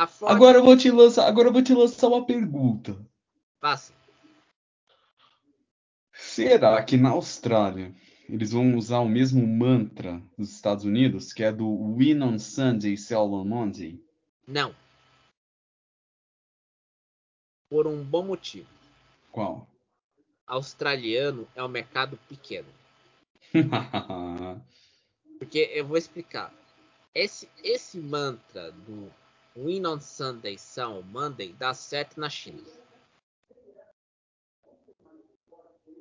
Ford... 0.07 0.31
Agora 0.31 0.59
eu 0.59 0.63
vou 0.63 0.77
te 0.77 0.91
lançar, 0.91 1.27
agora 1.27 1.47
eu 1.47 1.53
vou 1.53 1.63
te 1.63 1.73
lançar 1.73 2.07
uma 2.07 2.25
pergunta. 2.25 2.95
Passa. 3.59 3.91
Será 6.13 6.81
que 6.83 6.97
na 6.97 7.09
Austrália 7.09 7.93
eles 8.29 8.51
vão 8.51 8.75
usar 8.75 8.99
o 8.99 9.09
mesmo 9.09 9.45
mantra 9.47 10.21
dos 10.37 10.51
Estados 10.51 10.85
Unidos, 10.85 11.33
que 11.33 11.43
é 11.43 11.51
do 11.51 11.95
Win 11.95 12.21
on 12.21 12.37
Sunday, 12.37 12.95
Sell 12.95 13.33
on 13.33 13.45
Monday? 13.45 13.99
Não. 14.47 14.75
Por 17.69 17.87
um 17.87 18.03
bom 18.03 18.23
motivo. 18.23 18.69
Qual? 19.31 19.67
Australiano 20.45 21.47
é 21.55 21.63
um 21.63 21.67
mercado 21.67 22.17
pequeno. 22.29 22.69
Porque 25.39 25.59
eu 25.73 25.85
vou 25.85 25.97
explicar. 25.97 26.53
Esse, 27.13 27.49
esse 27.63 27.97
mantra 27.99 28.71
do 28.71 29.11
Win 29.55 29.85
on 29.85 29.99
Sunday, 29.99 30.57
on 30.79 31.01
Monday 31.01 31.53
dá 31.53 31.73
certo 31.73 32.19
na 32.19 32.29
China. 32.29 32.63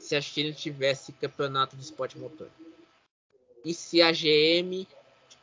se 0.07 0.15
a 0.15 0.21
China 0.21 0.53
tivesse 0.53 1.13
campeonato 1.13 1.77
de 1.77 1.83
esporte 1.83 2.17
motor. 2.17 2.49
E 3.65 3.75
se 3.75 4.01
a 4.01 4.13
GM 4.13 4.87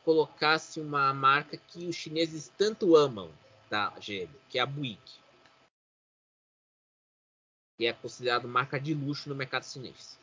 colocasse 0.04 0.80
uma 0.80 1.12
marca 1.12 1.56
que 1.56 1.86
os 1.86 1.94
chineses 1.94 2.50
tanto 2.56 2.96
amam 2.96 3.30
da 3.68 3.90
GM, 3.90 4.30
que 4.48 4.58
é 4.58 4.62
a 4.62 4.66
Buick. 4.66 5.23
Que 7.76 7.86
é 7.86 7.92
considerada 7.92 8.46
marca 8.46 8.78
de 8.78 8.94
luxo 8.94 9.28
no 9.28 9.34
mercado 9.34 9.64
chinês. 9.64 10.18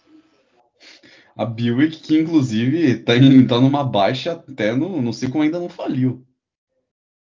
A 1.35 1.45
Buick, 1.45 1.99
que 2.01 2.19
inclusive 2.19 2.99
tá, 2.99 3.15
em, 3.15 3.45
tá 3.45 3.59
numa 3.59 3.83
baixa 3.83 4.33
até 4.33 4.73
no. 4.73 5.01
Não 5.01 5.13
sei 5.13 5.29
como 5.29 5.43
ainda 5.43 5.59
não 5.59 5.69
faliu. 5.69 6.25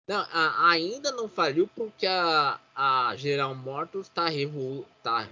Não, 0.07 0.21
a, 0.33 0.71
ainda 0.71 1.13
não 1.13 1.29
faliu 1.29 1.69
porque 1.77 2.07
a, 2.07 2.59
a 2.75 3.15
General 3.17 3.55
Motors 3.55 4.07
está 4.07 4.27
tá 5.03 5.29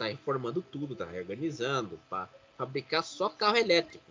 tá 0.00 0.06
reformando 0.06 0.62
tudo, 0.62 0.96
tá 0.96 1.04
reorganizando 1.04 1.98
para 2.08 2.28
fabricar 2.56 3.02
só 3.02 3.28
carro 3.28 3.56
elétrico. 3.56 4.04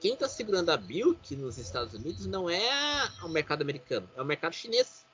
Quem 0.00 0.14
está 0.14 0.28
segurando 0.28 0.70
a 0.70 0.76
Buick 0.76 1.36
nos 1.36 1.56
Estados 1.56 1.94
Unidos 1.94 2.26
não 2.26 2.48
é 2.48 3.08
o 3.22 3.28
mercado 3.28 3.62
americano, 3.62 4.08
é 4.16 4.22
o 4.22 4.24
mercado 4.24 4.54
chinês. 4.54 5.06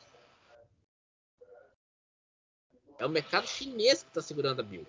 É 2.99 3.07
o 3.07 3.11
mercado 3.11 3.47
chinês 3.47 4.03
que 4.03 4.09
está 4.09 4.23
segurando 4.23 4.61
a 4.61 4.63
Buick. 4.63 4.87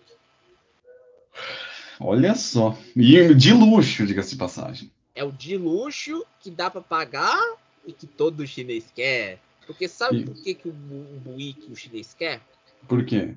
Olha 1.99 2.35
só. 2.35 2.77
E 2.95 3.33
de 3.33 3.53
luxo, 3.53 4.05
diga-se 4.05 4.31
de 4.31 4.37
passagem. 4.37 4.91
É 5.13 5.23
o 5.23 5.31
de 5.31 5.57
luxo 5.57 6.25
que 6.39 6.51
dá 6.51 6.69
para 6.69 6.81
pagar 6.81 7.39
e 7.85 7.91
que 7.91 8.07
todo 8.07 8.45
chinês 8.47 8.91
quer. 8.93 9.39
Porque 9.65 9.87
sabe 9.87 10.19
e... 10.19 10.25
por 10.25 10.35
que, 10.35 10.53
que 10.53 10.69
o, 10.69 10.71
o 10.71 11.19
Buick 11.23 11.71
o 11.71 11.75
chinês 11.75 12.13
quer? 12.13 12.41
Por 12.87 13.03
quê? 13.03 13.35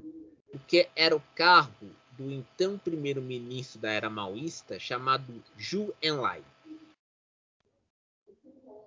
porque 0.50 0.88
era 0.94 1.16
o 1.16 1.22
carro 1.34 1.90
do 2.18 2.30
então 2.30 2.76
primeiro-ministro 2.76 3.80
da 3.80 3.90
era 3.90 4.10
maoísta 4.10 4.78
chamado 4.78 5.42
Zhu 5.60 5.94
Enlai. 6.02 6.42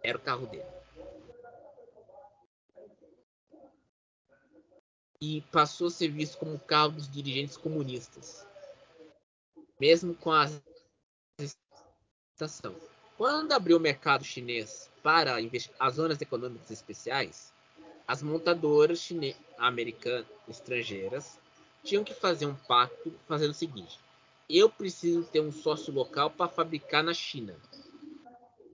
Era 0.03 0.17
o 0.17 0.21
carro 0.21 0.45
dele. 0.45 0.82
E 5.25 5.39
passou 5.53 5.87
a 5.87 5.89
ser 5.89 6.09
visto 6.09 6.37
como 6.37 6.59
carro 6.59 6.91
dos 6.91 7.09
dirigentes 7.09 7.55
comunistas. 7.55 8.45
Mesmo 9.79 10.13
com 10.13 10.29
a 10.29 10.49
estação. 12.35 12.75
Quando 13.17 13.53
abriu 13.53 13.77
o 13.77 13.79
mercado 13.79 14.25
chinês 14.25 14.91
para 15.01 15.37
as 15.79 15.95
zonas 15.95 16.19
econômicas 16.19 16.69
especiais, 16.69 17.53
as 18.05 18.21
montadoras 18.21 19.09
americanas 19.57 20.25
estrangeiras 20.45 21.39
tinham 21.85 22.03
que 22.03 22.13
fazer 22.13 22.45
um 22.45 22.55
pacto 22.55 23.13
fazendo 23.25 23.51
o 23.51 23.53
seguinte: 23.53 23.97
eu 24.49 24.69
preciso 24.69 25.23
ter 25.23 25.39
um 25.39 25.53
sócio 25.53 25.93
local 25.93 26.31
para 26.31 26.49
fabricar 26.49 27.01
na 27.01 27.13
China. 27.13 27.55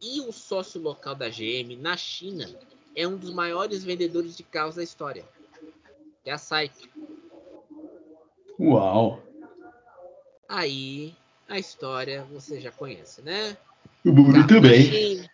E 0.02 0.20
o 0.22 0.32
sócio 0.32 0.82
local 0.82 1.14
da 1.14 1.30
GM 1.30 1.78
na 1.80 1.96
China 1.96 2.50
é 2.96 3.08
um 3.08 3.18
dos 3.18 3.30
maiores 3.30 3.84
vendedores 3.84 4.36
de 4.36 4.42
carros 4.42 4.74
da 4.74 4.84
história. 4.84 5.30
É 6.30 6.34
a 6.34 6.38
SAIC. 6.38 6.89
Uau! 8.60 9.22
Aí 10.48 11.15
a 11.48 11.58
história 11.58 12.24
você 12.32 12.60
já 12.60 12.72
conhece, 12.72 13.22
né? 13.22 13.58
Muito 14.04 14.62
bem. 14.62 15.30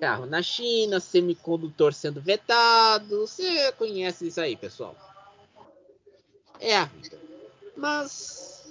carro 0.00 0.26
na 0.26 0.42
China, 0.42 1.00
semicondutor 1.00 1.92
sendo 1.92 2.20
vetado. 2.20 3.26
Você 3.26 3.72
conhece 3.72 4.28
isso 4.28 4.40
aí, 4.40 4.56
pessoal 4.56 4.96
é 6.60 6.76
a 6.76 6.84
vida. 6.84 7.18
Mas 7.76 8.66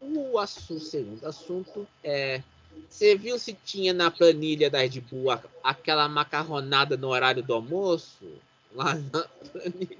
o 0.00 0.38
assunto, 0.38 0.80
segundo 0.80 1.26
assunto 1.26 1.86
é 2.02 2.42
você 2.88 3.16
viu 3.16 3.38
se 3.38 3.52
tinha 3.52 3.92
na 3.92 4.10
planilha 4.10 4.70
da 4.70 4.78
Red 4.78 5.00
Bull 5.00 5.30
aquela 5.62 6.08
macarronada 6.08 6.96
no 6.96 7.08
horário 7.08 7.42
do 7.42 7.52
almoço? 7.52 8.24
Lá 8.74 8.94
na 8.94 9.22
planilha. 9.52 9.98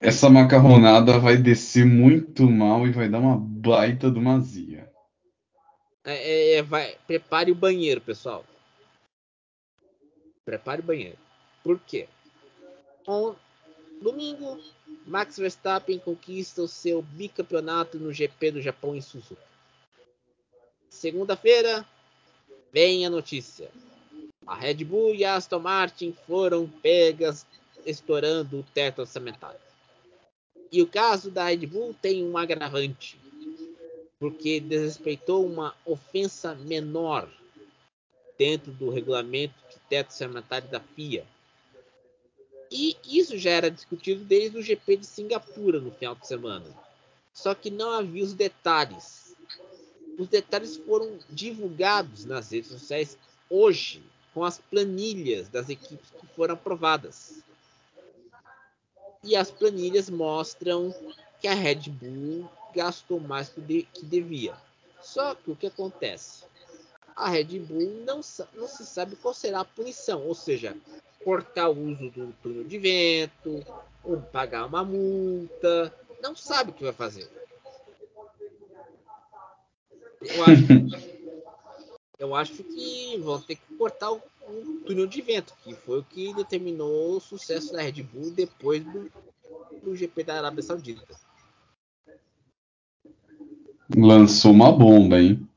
Essa 0.00 0.30
macarronada 0.30 1.18
vai 1.18 1.36
descer 1.36 1.84
muito 1.84 2.48
mal 2.48 2.86
e 2.86 2.92
vai 2.92 3.08
dar 3.08 3.18
uma 3.18 3.36
baita 3.36 4.10
de 4.10 4.18
uma 4.18 4.38
zia. 4.40 4.88
É, 6.04 6.14
é, 6.14 6.54
é 6.54 6.62
vai, 6.62 6.96
prepare 7.06 7.50
o 7.50 7.54
banheiro, 7.54 8.00
pessoal. 8.00 8.44
Prepare 10.44 10.80
o 10.80 10.84
banheiro. 10.84 11.18
Por 11.64 11.80
quê? 11.80 12.08
Domingo, 14.00 14.60
Max 15.06 15.36
Verstappen 15.36 15.98
conquista 15.98 16.62
o 16.62 16.68
seu 16.68 17.02
bicampeonato 17.02 17.98
no 17.98 18.12
GP 18.12 18.52
do 18.52 18.62
Japão 18.62 18.94
em 18.94 19.00
Suzuka. 19.00 19.42
Segunda-feira, 20.88 21.84
vem 22.72 23.04
a 23.04 23.10
notícia. 23.10 23.70
A 24.46 24.54
Red 24.54 24.84
Bull 24.84 25.14
e 25.14 25.24
a 25.24 25.34
Aston 25.34 25.58
Martin 25.58 26.16
foram 26.26 26.68
pegas 26.68 27.44
estourando 27.84 28.60
o 28.60 28.62
teto 28.62 29.00
orçamentário. 29.00 29.67
E 30.70 30.82
o 30.82 30.86
caso 30.86 31.30
da 31.30 31.46
Red 31.46 31.66
Bull 31.66 31.94
tem 32.00 32.24
um 32.24 32.36
agravante, 32.36 33.18
porque 34.18 34.60
desrespeitou 34.60 35.46
uma 35.46 35.74
ofensa 35.84 36.54
menor 36.54 37.28
dentro 38.38 38.70
do 38.72 38.90
regulamento 38.90 39.54
de 39.70 39.76
teto 39.88 40.08
orçamentário 40.08 40.68
da 40.68 40.80
FIA 40.80 41.26
e 42.70 42.96
isso 43.04 43.38
já 43.38 43.50
era 43.50 43.70
discutido 43.70 44.24
desde 44.24 44.58
o 44.58 44.62
GP 44.62 44.98
de 44.98 45.06
Singapura 45.06 45.80
no 45.80 45.90
final 45.90 46.14
de 46.14 46.26
semana. 46.26 46.66
Só 47.32 47.54
que 47.54 47.70
não 47.70 47.90
havia 47.92 48.22
os 48.22 48.34
detalhes. 48.34 49.34
Os 50.18 50.28
detalhes 50.28 50.76
foram 50.76 51.18
divulgados 51.30 52.24
nas 52.24 52.50
redes 52.50 52.70
sociais 52.70 53.16
hoje, 53.48 54.02
com 54.34 54.44
as 54.44 54.58
planilhas 54.58 55.48
das 55.48 55.68
equipes 55.68 56.10
que 56.10 56.26
foram 56.34 56.54
aprovadas. 56.54 57.42
E 59.22 59.36
as 59.36 59.50
planilhas 59.50 60.08
mostram 60.08 60.94
que 61.40 61.48
a 61.48 61.54
Red 61.54 61.90
Bull 61.90 62.48
gastou 62.74 63.20
mais 63.20 63.48
do 63.50 63.62
que 63.62 64.04
devia. 64.04 64.54
Só 65.00 65.34
que 65.34 65.50
o 65.50 65.56
que 65.56 65.66
acontece? 65.66 66.44
A 67.16 67.28
Red 67.28 67.58
Bull 67.58 68.04
não, 68.04 68.20
não 68.54 68.68
se 68.68 68.86
sabe 68.86 69.16
qual 69.16 69.34
será 69.34 69.60
a 69.60 69.64
punição, 69.64 70.26
ou 70.26 70.34
seja, 70.34 70.76
cortar 71.24 71.68
o 71.68 71.78
uso 71.78 72.10
do 72.10 72.32
túnel 72.42 72.64
de 72.64 72.78
vento, 72.78 73.64
ou 74.04 74.20
pagar 74.20 74.66
uma 74.66 74.84
multa, 74.84 75.92
não 76.22 76.34
sabe 76.34 76.70
o 76.70 76.74
que 76.74 76.84
vai 76.84 76.92
fazer. 76.92 77.28
Eu 80.20 80.44
acho, 80.44 80.62
eu 82.18 82.34
acho 82.34 82.64
que 82.64 83.18
vão 83.18 83.40
ter 83.40 83.56
que 83.56 83.74
cortar 83.76 84.12
o, 84.12 84.22
o, 84.48 84.80
túnel 84.84 85.06
de 85.06 85.20
vento, 85.20 85.54
que 85.62 85.74
foi 85.74 86.00
o 86.00 86.04
que 86.04 86.34
determinou 86.34 87.16
o 87.16 87.20
sucesso 87.20 87.72
da 87.72 87.82
Red 87.82 88.02
Bull 88.02 88.30
depois 88.30 88.82
do, 88.84 89.10
do 89.82 89.96
GP 89.96 90.24
da 90.24 90.38
Arábia 90.38 90.62
Saudita. 90.62 91.06
Lançou 93.96 94.52
uma 94.52 94.70
bomba, 94.70 95.20
hein? 95.20 95.48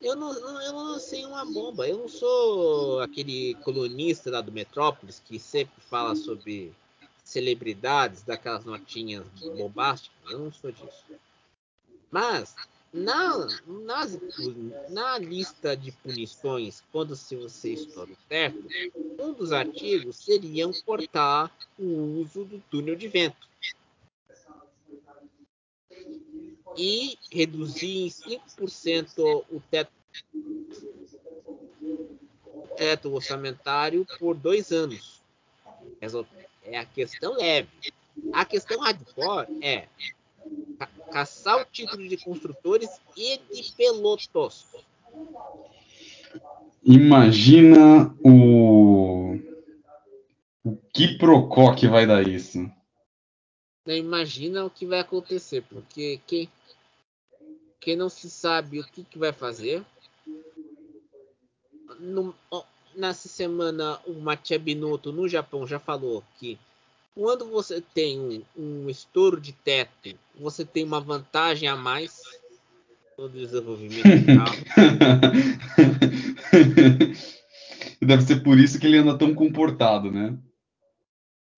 Eu 0.00 0.14
não, 0.16 0.32
eu 0.32 0.72
não 0.72 0.92
lancei 0.92 1.24
uma 1.24 1.44
bomba. 1.44 1.88
Eu 1.88 1.98
não 1.98 2.08
sou 2.08 3.00
aquele 3.00 3.54
colunista 3.56 4.30
lá 4.30 4.40
do 4.40 4.52
Metrópolis 4.52 5.18
que 5.18 5.38
sempre 5.38 5.80
fala 5.80 6.14
sobre 6.14 6.74
celebridades, 7.24 8.22
daquelas 8.22 8.64
notinhas 8.64 9.26
bombásticas. 9.56 10.30
Eu 10.30 10.38
não 10.40 10.52
sou 10.52 10.70
disso. 10.70 11.04
Mas 12.10 12.54
na, 12.94 13.48
nas, 13.66 14.16
na 14.88 15.18
lista 15.18 15.76
de 15.76 15.90
punições, 15.90 16.80
quando 16.92 17.16
se 17.16 17.34
você 17.34 17.72
estoura 17.72 18.12
o 18.12 18.16
teto, 18.28 18.64
um 19.18 19.32
dos 19.32 19.50
artigos 19.50 20.16
seria 20.16 20.64
cortar 20.86 21.52
o 21.76 22.20
uso 22.20 22.44
do 22.44 22.60
túnel 22.70 22.94
de 22.94 23.08
vento. 23.08 23.48
E 26.76 27.18
reduzir 27.32 28.04
em 28.04 28.08
5% 28.08 29.44
o 29.50 29.60
teto, 29.68 29.92
teto 32.76 33.12
orçamentário 33.12 34.06
por 34.20 34.36
dois 34.36 34.70
anos. 34.70 35.20
É 36.62 36.78
a 36.78 36.84
questão 36.84 37.34
leve. 37.34 37.68
A 38.32 38.44
questão 38.44 38.80
hardcore 38.80 39.48
é 39.60 39.88
caçar 41.10 41.60
o 41.60 41.64
título 41.64 42.08
de 42.08 42.16
construtores 42.16 42.90
e 43.16 43.38
de 43.38 43.72
pilotos. 43.72 44.66
Imagina 46.84 48.14
o 48.24 49.38
o 50.64 50.76
que 50.92 51.18
procó 51.18 51.74
que 51.74 51.86
vai 51.86 52.06
dar 52.06 52.26
isso. 52.26 52.70
Imagina 53.86 54.64
o 54.64 54.70
que 54.70 54.86
vai 54.86 55.00
acontecer, 55.00 55.62
porque 55.68 56.18
quem, 56.26 56.48
quem 57.78 57.94
não 57.94 58.08
se 58.08 58.30
sabe 58.30 58.80
o 58.80 58.84
que, 58.84 59.04
que 59.04 59.18
vai 59.18 59.30
fazer. 59.30 59.84
No, 62.00 62.34
nessa 62.94 63.28
semana, 63.28 64.00
o 64.06 64.14
Matia 64.14 64.58
Binotto 64.58 65.12
no 65.12 65.28
Japão 65.28 65.66
já 65.66 65.78
falou 65.78 66.24
que 66.38 66.58
quando 67.14 67.48
você 67.48 67.80
tem 67.80 68.44
um, 68.56 68.90
estouro 68.90 69.40
de 69.40 69.52
teto, 69.52 70.18
você 70.38 70.64
tem 70.64 70.84
uma 70.84 71.00
vantagem 71.00 71.68
a 71.68 71.76
mais 71.76 72.20
no 73.16 73.28
desenvolvimento 73.28 74.02
do 74.02 74.26
carro. 74.26 74.56
Deve 78.02 78.22
ser 78.22 78.42
por 78.42 78.58
isso 78.58 78.78
que 78.78 78.86
ele 78.86 78.98
anda 78.98 79.16
tão 79.16 79.32
comportado, 79.34 80.10
né? 80.10 80.36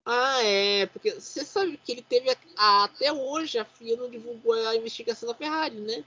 Ah, 0.04 0.44
é, 0.44 0.86
porque 0.86 1.12
você 1.12 1.44
sabe 1.44 1.80
que 1.82 1.90
ele 1.90 2.02
teve 2.02 2.30
a, 2.56 2.84
até 2.84 3.12
hoje 3.12 3.58
a 3.58 3.64
FIA 3.64 3.96
não 3.96 4.08
divulgou 4.08 4.52
a 4.52 4.76
investigação 4.76 5.28
da 5.28 5.34
Ferrari, 5.34 5.80
né? 5.80 6.04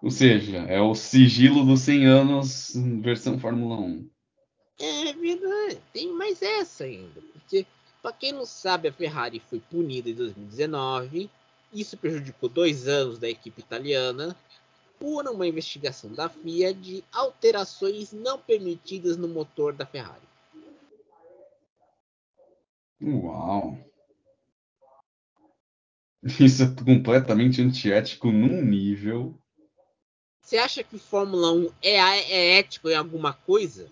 Ou 0.00 0.10
seja, 0.10 0.58
é 0.58 0.80
o 0.80 0.94
sigilo 0.94 1.64
dos 1.64 1.80
100 1.80 2.06
anos 2.06 2.72
versão 3.02 3.38
Fórmula 3.38 3.76
1. 3.76 4.08
É 4.78 5.12
verdade, 5.12 5.80
tem 5.92 6.12
mais 6.12 6.42
essa 6.42 6.84
ainda. 6.84 7.20
Porque, 7.32 7.66
para 8.02 8.12
quem 8.12 8.32
não 8.32 8.44
sabe, 8.44 8.88
a 8.88 8.92
Ferrari 8.92 9.40
foi 9.40 9.58
punida 9.58 10.10
em 10.10 10.14
2019. 10.14 11.30
Isso 11.72 11.96
prejudicou 11.96 12.48
dois 12.48 12.86
anos 12.86 13.18
da 13.18 13.28
equipe 13.28 13.60
italiana 13.60 14.36
por 14.98 15.26
uma 15.28 15.46
investigação 15.46 16.12
da 16.12 16.28
FIA 16.28 16.72
de 16.72 17.04
alterações 17.12 18.12
não 18.12 18.38
permitidas 18.38 19.16
no 19.16 19.28
motor 19.28 19.72
da 19.72 19.86
Ferrari. 19.86 20.26
Uau! 23.02 23.78
Isso 26.40 26.62
é 26.62 26.84
completamente 26.84 27.62
antiético 27.62 28.32
num 28.32 28.62
nível. 28.62 29.38
Você 30.40 30.58
acha 30.58 30.82
que 30.82 30.98
Fórmula 30.98 31.52
1 31.52 31.72
é, 31.82 31.96
é 31.96 32.58
ético 32.58 32.88
em 32.88 32.94
alguma 32.94 33.32
coisa? 33.32 33.90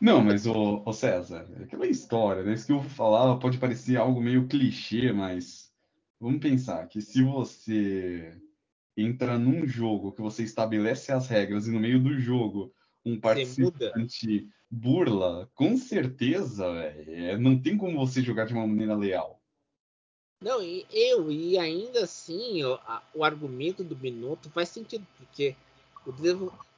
Não, 0.00 0.22
mas 0.22 0.46
o, 0.46 0.82
o 0.84 0.92
César, 0.92 1.46
é 1.58 1.64
aquela 1.64 1.86
história, 1.86 2.42
né? 2.42 2.54
Isso 2.54 2.66
que 2.66 2.72
eu 2.72 2.80
vou 2.80 2.88
falar 2.88 3.36
pode 3.36 3.58
parecer 3.58 3.96
algo 3.96 4.20
meio 4.20 4.48
clichê, 4.48 5.12
mas 5.12 5.70
vamos 6.18 6.40
pensar 6.40 6.86
que 6.88 7.02
se 7.02 7.22
você 7.22 8.34
entra 8.96 9.38
num 9.38 9.66
jogo 9.66 10.12
que 10.12 10.22
você 10.22 10.42
estabelece 10.42 11.12
as 11.12 11.28
regras 11.28 11.66
e 11.66 11.70
no 11.70 11.78
meio 11.78 12.02
do 12.02 12.18
jogo 12.18 12.72
um 13.04 13.18
participante 13.20 14.48
burla, 14.70 15.50
com 15.54 15.76
certeza, 15.76 16.66
é, 16.66 17.36
não 17.36 17.60
tem 17.60 17.76
como 17.76 17.98
você 17.98 18.22
jogar 18.22 18.46
de 18.46 18.54
uma 18.54 18.66
maneira 18.66 18.94
leal. 18.94 19.40
Não, 20.42 20.62
e 20.62 20.86
eu, 20.90 21.30
e 21.30 21.58
ainda 21.58 22.04
assim, 22.04 22.62
o, 22.64 22.74
a, 22.74 23.02
o 23.14 23.24
argumento 23.24 23.84
do 23.84 23.96
Minuto 23.96 24.48
faz 24.50 24.70
sentido, 24.70 25.06
porque 25.18 25.54
o, 26.06 26.12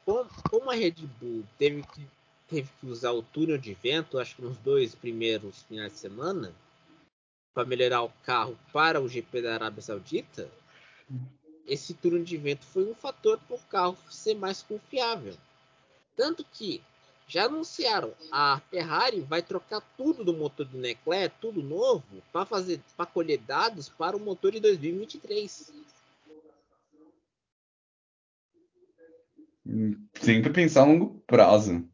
como, 0.04 0.70
a 0.70 0.74
Red 0.74 0.96
Bull 1.20 1.44
teve 1.58 1.82
que 1.82 2.06
teve 2.52 2.68
que 2.78 2.86
usar 2.86 3.12
o 3.12 3.22
túnel 3.22 3.56
de 3.56 3.72
vento, 3.72 4.18
acho 4.18 4.36
que 4.36 4.42
nos 4.42 4.58
dois 4.58 4.94
primeiros 4.94 5.62
finais 5.62 5.92
de 5.92 5.98
semana, 5.98 6.52
para 7.54 7.64
melhorar 7.64 8.02
o 8.02 8.12
carro 8.24 8.58
para 8.70 9.00
o 9.00 9.08
GP 9.08 9.40
da 9.40 9.54
Arábia 9.54 9.80
Saudita, 9.80 10.46
esse 11.66 11.94
túnel 11.94 12.22
de 12.22 12.36
vento 12.36 12.66
foi 12.66 12.84
um 12.84 12.94
fator 12.94 13.38
para 13.38 13.56
o 13.56 13.60
carro 13.70 13.96
ser 14.10 14.34
mais 14.34 14.62
confiável. 14.62 15.34
Tanto 16.14 16.44
que 16.44 16.82
já 17.26 17.46
anunciaram, 17.46 18.12
a 18.30 18.60
Ferrari 18.70 19.20
vai 19.20 19.40
trocar 19.40 19.80
tudo 19.96 20.22
do 20.22 20.34
motor 20.34 20.66
do 20.66 20.78
Leclerc, 20.78 21.34
tudo 21.40 21.62
novo, 21.62 22.04
para 22.30 22.44
fazer 22.44 22.80
para 22.94 23.06
colher 23.06 23.38
dados 23.38 23.88
para 23.88 24.14
o 24.14 24.20
motor 24.20 24.52
de 24.52 24.60
2023. 24.60 25.72
Sempre 30.20 30.52
pensar 30.52 30.82
a 30.82 30.86
longo 30.86 31.22
prazo. 31.26 31.88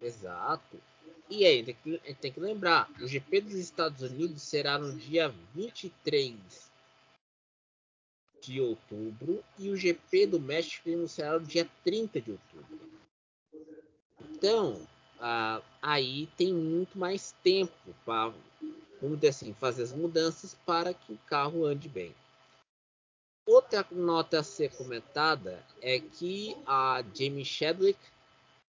Exato. 0.00 0.80
E 1.28 1.44
aí, 1.44 1.64
tem 1.64 1.74
que, 1.74 2.14
tem 2.14 2.32
que 2.32 2.40
lembrar, 2.40 2.90
o 3.00 3.06
GP 3.06 3.40
dos 3.42 3.54
Estados 3.54 4.02
Unidos 4.02 4.42
será 4.42 4.78
no 4.78 4.94
dia 4.94 5.32
23 5.54 6.34
de 8.42 8.60
outubro 8.60 9.42
e 9.58 9.70
o 9.70 9.76
GP 9.76 10.26
do 10.26 10.38
México 10.38 11.08
será 11.08 11.38
no 11.38 11.46
dia 11.46 11.68
30 11.82 12.20
de 12.20 12.32
outubro. 12.32 12.90
Então, 14.30 14.86
ah, 15.18 15.62
aí 15.80 16.28
tem 16.36 16.52
muito 16.52 16.98
mais 16.98 17.34
tempo 17.42 17.72
para, 18.04 18.34
dizer 19.00 19.28
assim, 19.28 19.54
fazer 19.54 19.84
as 19.84 19.92
mudanças 19.92 20.54
para 20.66 20.92
que 20.92 21.12
o 21.12 21.18
carro 21.26 21.64
ande 21.64 21.88
bem. 21.88 22.14
Outra 23.46 23.84
nota 23.92 24.40
a 24.40 24.42
ser 24.42 24.70
comentada 24.70 25.62
é 25.82 26.00
que 26.00 26.56
a 26.66 27.04
Jamie 27.14 27.44
Chadwick 27.44 27.98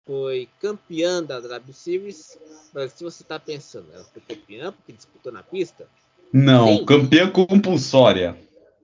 foi 0.04 0.48
campeã 0.60 1.22
da 1.22 1.40
W 1.40 1.72
Series. 1.72 2.36
Mas 2.72 2.92
se 2.92 3.04
você 3.04 3.22
está 3.22 3.38
pensando, 3.38 3.86
ela 3.94 4.04
foi 4.04 4.20
campeã 4.22 4.72
porque 4.72 4.92
disputou 4.92 5.32
na 5.32 5.42
pista? 5.42 5.86
Não, 6.32 6.78
Sim. 6.78 6.84
campeã 6.84 7.30
compulsória. 7.30 8.36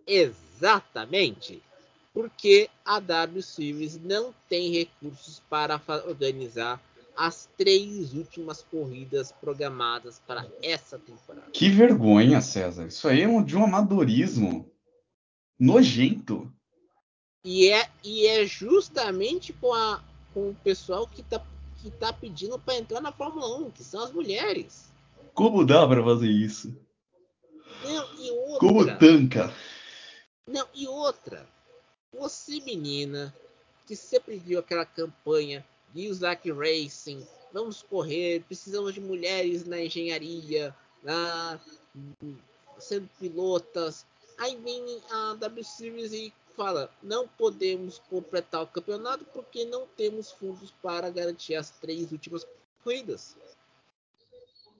Exatamente. 0.06 1.60
Porque 2.14 2.70
a 2.84 3.00
W 3.00 3.42
Series 3.42 4.00
não 4.00 4.32
tem 4.48 4.70
recursos 4.70 5.42
para 5.50 5.80
organizar 6.06 6.80
as 7.16 7.48
três 7.58 8.14
últimas 8.14 8.62
corridas 8.62 9.32
programadas 9.32 10.20
para 10.24 10.46
essa 10.62 10.98
temporada. 10.98 11.50
Que 11.52 11.68
vergonha, 11.68 12.40
César. 12.40 12.86
Isso 12.86 13.06
aí 13.08 13.22
é 13.22 13.42
de 13.42 13.56
um 13.56 13.64
amadorismo 13.64 14.70
nojento. 15.60 16.50
E 17.44 17.68
é, 17.68 17.88
e 18.02 18.26
é 18.26 18.46
justamente 18.46 19.52
com 19.52 19.72
a, 19.74 20.02
com 20.32 20.50
o 20.50 20.54
pessoal 20.64 21.06
que 21.06 21.22
tá, 21.22 21.44
que 21.80 21.90
tá 21.90 22.12
pedindo 22.12 22.58
para 22.58 22.78
entrar 22.78 23.00
na 23.00 23.12
Fórmula 23.12 23.58
1, 23.58 23.70
que 23.70 23.84
são 23.84 24.02
as 24.02 24.12
mulheres. 24.12 24.90
Como 25.34 25.64
dá 25.64 25.86
para 25.86 26.02
fazer 26.02 26.30
isso? 26.30 26.74
Não, 27.84 28.14
e 28.18 28.30
outra. 28.30 28.58
Como 28.58 28.98
tanca? 28.98 29.54
Não, 30.46 30.66
e 30.74 30.86
outra. 30.88 31.46
Você, 32.12 32.60
menina, 32.60 33.34
que 33.86 33.94
sempre 33.94 34.36
viu 34.36 34.58
aquela 34.58 34.84
campanha 34.84 35.64
de 35.94 36.02
Isaac 36.02 36.50
Racing, 36.50 37.26
vamos 37.52 37.82
correr, 37.82 38.44
precisamos 38.46 38.94
de 38.94 39.00
mulheres 39.00 39.64
na 39.64 39.80
engenharia, 39.80 40.74
na, 41.02 41.58
sendo 42.78 43.08
pilotas. 43.18 44.04
Aí 44.40 44.56
vem 44.56 45.02
a 45.10 45.34
W 45.34 45.62
Series 45.62 46.12
e 46.14 46.32
fala: 46.56 46.90
não 47.02 47.28
podemos 47.28 47.98
completar 47.98 48.62
o 48.62 48.66
campeonato 48.66 49.22
porque 49.26 49.66
não 49.66 49.86
temos 49.86 50.32
fundos 50.32 50.70
para 50.82 51.10
garantir 51.10 51.54
as 51.54 51.70
três 51.70 52.10
últimas 52.10 52.46
corridas. 52.82 53.36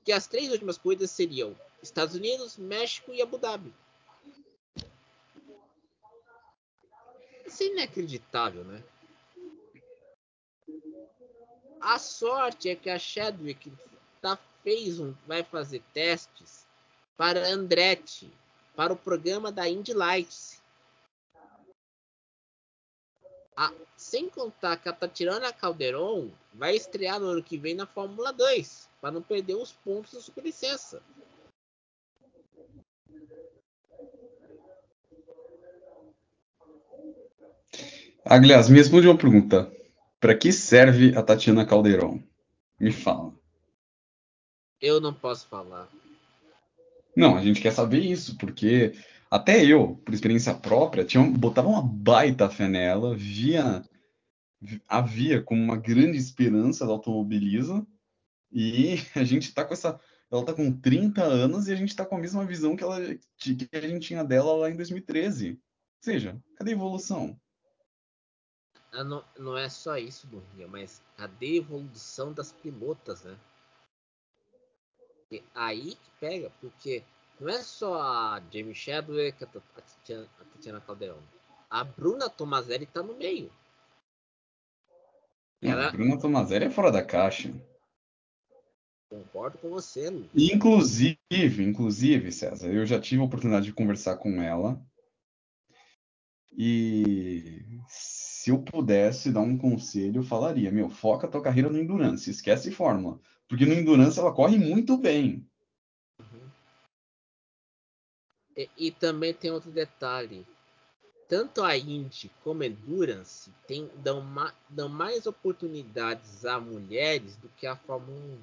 Que 0.03 0.13
as 0.13 0.27
três 0.27 0.51
últimas 0.51 0.79
corridas 0.79 1.11
seriam 1.11 1.55
Estados 1.83 2.15
Unidos, 2.15 2.57
México 2.57 3.13
e 3.13 3.21
Abu 3.21 3.37
Dhabi. 3.37 3.71
Isso 7.45 7.63
é 7.63 7.67
inacreditável, 7.67 8.65
né? 8.65 8.83
A 11.83 11.99
sorte 11.99 12.71
é 12.71 12.77
que 12.77 12.89
a 12.89 12.99
Chadwick 12.99 13.71
tá, 14.23 14.39
fez 14.63 14.99
um, 14.99 15.15
vai 15.27 15.45
fazer 15.45 15.83
testes 15.93 16.67
para 17.15 17.47
Andretti, 17.47 18.33
para 18.81 18.95
o 18.95 18.97
programa 18.97 19.53
da 19.53 19.69
Indy 19.69 19.93
Lights 19.93 20.59
a, 23.55 23.71
sem 23.95 24.27
contar 24.31 24.79
que 24.79 24.89
a 24.89 24.93
Tatiana 24.95 25.53
Calderon 25.53 26.31
vai 26.55 26.77
estrear 26.77 27.21
no 27.21 27.27
ano 27.27 27.43
que 27.43 27.59
vem 27.59 27.75
na 27.75 27.85
Fórmula 27.85 28.33
2. 28.33 28.89
para 28.99 29.11
não 29.11 29.21
perder 29.21 29.55
os 29.57 29.71
pontos 29.71 30.15
da 30.15 30.21
superlicença. 30.23 31.03
Aliás, 38.25 38.71
me 38.71 38.79
responde 38.79 39.07
uma 39.07 39.19
pergunta. 39.19 39.71
Para 40.19 40.35
que 40.35 40.51
serve 40.51 41.15
a 41.15 41.23
Tatiana 41.23 41.67
Caldeirão? 41.67 42.25
Me 42.79 42.91
fala. 42.91 43.35
Eu 44.81 45.03
não 45.03 45.13
posso 45.13 45.47
falar. 45.49 45.87
Não, 47.17 47.37
a 47.37 47.43
gente 47.43 47.61
quer 47.61 47.73
saber 47.73 48.01
isso, 48.01 48.37
porque 48.39 48.93
até 49.31 49.65
eu, 49.65 49.97
por 50.05 50.15
experiência 50.15 50.55
própria, 50.55 51.05
tinha, 51.05 51.23
botava 51.23 51.69
uma 51.69 51.83
baita 51.83 52.51
fé 52.51 52.69
nela, 52.69 53.15
via, 53.17 53.83
havia 54.89 55.43
como 55.43 55.63
uma 55.63 55.77
grande 55.77 56.19
esperança 56.19 56.85
do 56.85 56.93
automobilismo, 56.93 57.87
e 58.53 58.97
a 59.15 59.25
gente 59.25 59.53
tá 59.55 59.65
com 59.65 59.75
essa. 59.75 60.01
Ela 60.31 60.45
tá 60.45 60.55
com 60.55 60.73
30 60.73 61.25
anos 61.25 61.67
e 61.67 61.73
a 61.73 61.77
gente 61.77 61.95
tá 61.95 62.07
com 62.07 62.17
a 62.17 62.21
mesma 62.21 62.47
visão 62.47 62.77
que, 62.77 62.85
ela, 62.85 63.01
que 63.37 63.69
a 63.73 63.81
gente 63.81 64.07
tinha 64.07 64.23
dela 64.23 64.53
lá 64.55 64.71
em 64.71 64.77
2013. 64.77 65.51
Ou 65.51 65.59
seja, 66.01 66.41
cadê 66.57 66.71
a 66.71 66.75
evolução? 66.75 67.37
Ah, 68.93 69.03
não, 69.03 69.25
não 69.37 69.59
é 69.59 69.69
só 69.69 69.97
isso, 69.97 70.29
Burrinha, 70.29 70.69
mas 70.69 71.03
a 71.19 71.27
devolução 71.27 72.33
das 72.33 72.53
pilotas, 72.53 73.25
né? 73.25 73.37
E 75.31 75.43
aí 75.55 75.95
que 75.95 76.11
pega, 76.19 76.51
porque 76.61 77.05
não 77.39 77.49
é 77.49 77.63
só 77.63 78.01
a 78.01 78.43
Jamie 78.53 78.75
Chadwick, 78.75 79.43
a 79.43 79.47
Tatiana, 79.47 80.29
a 80.41 80.45
Tatiana 80.45 80.81
Calderon. 80.81 81.23
A 81.69 81.85
Bruna 81.85 82.29
Tomazelli 82.29 82.87
tá 82.87 83.03
no 83.03 83.15
meio. 83.15 83.51
Ela... 85.63 85.89
A 85.89 85.93
Bruna 85.93 86.19
Tomazelli 86.19 86.65
é 86.65 86.71
fora 86.71 86.91
da 86.91 87.05
caixa. 87.05 87.55
Concordo 89.09 89.59
com 89.59 89.71
você, 89.71 90.09
Lu. 90.11 90.29
Inclusive, 90.35 91.19
inclusive, 91.31 92.31
César, 92.31 92.73
eu 92.73 92.87
já 92.87 93.01
tive 93.01 93.23
a 93.23 93.25
oportunidade 93.25 93.67
de 93.67 93.73
conversar 93.73 94.17
com 94.17 94.43
ela. 94.43 94.81
E 96.53 97.65
se 97.89 98.51
eu 98.51 98.63
pudesse 98.63 99.33
dar 99.33 99.41
um 99.41 99.57
conselho, 99.57 100.19
eu 100.19 100.23
falaria: 100.23 100.71
meu, 100.71 100.89
foca 100.89 101.29
tua 101.29 101.43
carreira 101.43 101.69
no 101.69 101.79
Endurance, 101.79 102.31
esquece 102.31 102.71
Fórmula. 102.71 103.21
Porque 103.51 103.67
no 103.67 103.75
Endurance 103.75 104.17
ela 104.17 104.33
corre 104.33 104.57
muito 104.57 104.97
bem. 104.97 105.45
Uhum. 106.21 106.51
E, 108.57 108.71
e, 108.79 108.91
também 108.93 109.35
tem 109.35 109.51
outro 109.51 109.73
detalhe. 109.73 110.47
Tanto 111.29 111.65
a 111.65 111.77
Indy 111.77 112.31
como 112.45 112.63
a 112.63 112.67
Endurance 112.67 113.51
tem, 113.67 113.91
dão, 113.97 114.21
ma, 114.21 114.55
dão 114.69 114.89
mais 114.89 115.27
oportunidades 115.27 116.45
a 116.45 116.61
mulheres 116.61 117.37
do 117.37 117.49
que 117.49 117.67
a 117.67 117.75
Fórmula 117.75 118.17
1. 118.17 118.39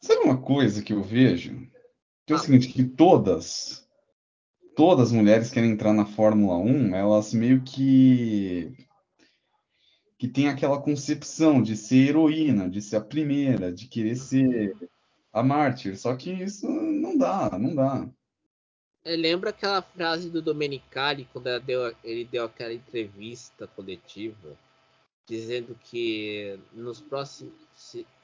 Sabe 0.00 0.20
uma 0.20 0.40
coisa 0.40 0.80
que 0.80 0.92
eu 0.92 1.02
vejo? 1.02 1.68
Que 2.24 2.32
é 2.32 2.36
o 2.36 2.38
ah, 2.38 2.40
seguinte, 2.40 2.68
que 2.68 2.84
todas 2.84 3.84
todas 4.76 5.08
as 5.08 5.12
mulheres 5.12 5.50
querem 5.50 5.72
entrar 5.72 5.92
na 5.92 6.06
Fórmula 6.06 6.56
1, 6.56 6.94
elas 6.94 7.34
meio 7.34 7.62
que 7.62 8.87
que 10.18 10.26
tem 10.26 10.48
aquela 10.48 10.82
concepção 10.82 11.62
de 11.62 11.76
ser 11.76 12.08
heroína, 12.08 12.68
de 12.68 12.82
ser 12.82 12.96
a 12.96 13.00
primeira, 13.00 13.72
de 13.72 13.86
querer 13.86 14.16
ser 14.16 14.76
a 15.32 15.42
mártir. 15.44 15.96
Só 15.96 16.14
que 16.16 16.32
isso 16.32 16.68
não 16.68 17.16
dá, 17.16 17.56
não 17.56 17.74
dá. 17.74 18.08
É, 19.04 19.14
lembra 19.14 19.50
aquela 19.50 19.80
frase 19.80 20.28
do 20.28 20.42
Domenicali 20.42 21.28
quando 21.32 21.60
deu, 21.60 21.94
ele 22.02 22.24
deu 22.24 22.44
aquela 22.44 22.74
entrevista 22.74 23.68
coletiva 23.68 24.58
dizendo 25.24 25.78
que 25.84 26.58
nos 26.72 27.00
próximos 27.00 27.52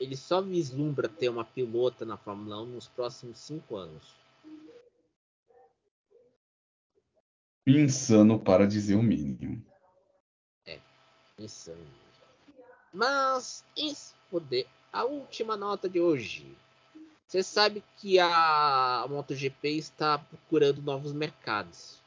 ele 0.00 0.16
só 0.16 0.40
vislumbra 0.40 1.08
ter 1.08 1.28
uma 1.28 1.44
pilota 1.44 2.04
na 2.04 2.16
Fórmula 2.16 2.62
1 2.62 2.66
nos 2.66 2.88
próximos 2.88 3.38
cinco 3.38 3.76
anos. 3.76 4.16
Insano 7.66 8.38
para 8.38 8.66
dizer 8.66 8.96
o 8.96 9.02
mínimo. 9.02 9.62
Mas, 12.92 13.64
em 13.76 13.92
poder, 14.30 14.66
a 14.92 15.04
última 15.04 15.56
nota 15.56 15.88
de 15.88 16.00
hoje. 16.00 16.56
Você 17.26 17.42
sabe 17.42 17.82
que 17.96 18.18
a 18.20 19.04
MotoGP 19.08 19.70
está 19.70 20.18
procurando 20.18 20.80
novos 20.80 21.12
mercados. 21.12 22.00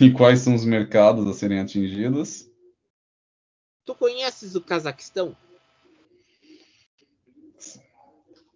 E 0.00 0.10
quais 0.12 0.40
são 0.40 0.54
os 0.54 0.64
mercados 0.64 1.26
a 1.26 1.34
serem 1.34 1.60
atingidos? 1.60 2.48
Tu 3.84 3.94
conheces 3.94 4.54
o 4.54 4.60
Cazaquistão? 4.62 5.36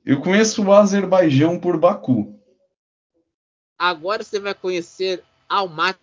Eu 0.07 0.23
conheço 0.23 0.63
o 0.63 0.73
Azerbaijão 0.73 1.59
por 1.59 1.79
Baku. 1.79 2.39
Agora 3.79 4.23
você 4.23 4.39
vai 4.39 4.55
conhecer 4.55 5.25
Almaty. 5.49 5.99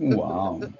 Uau! 0.00 0.60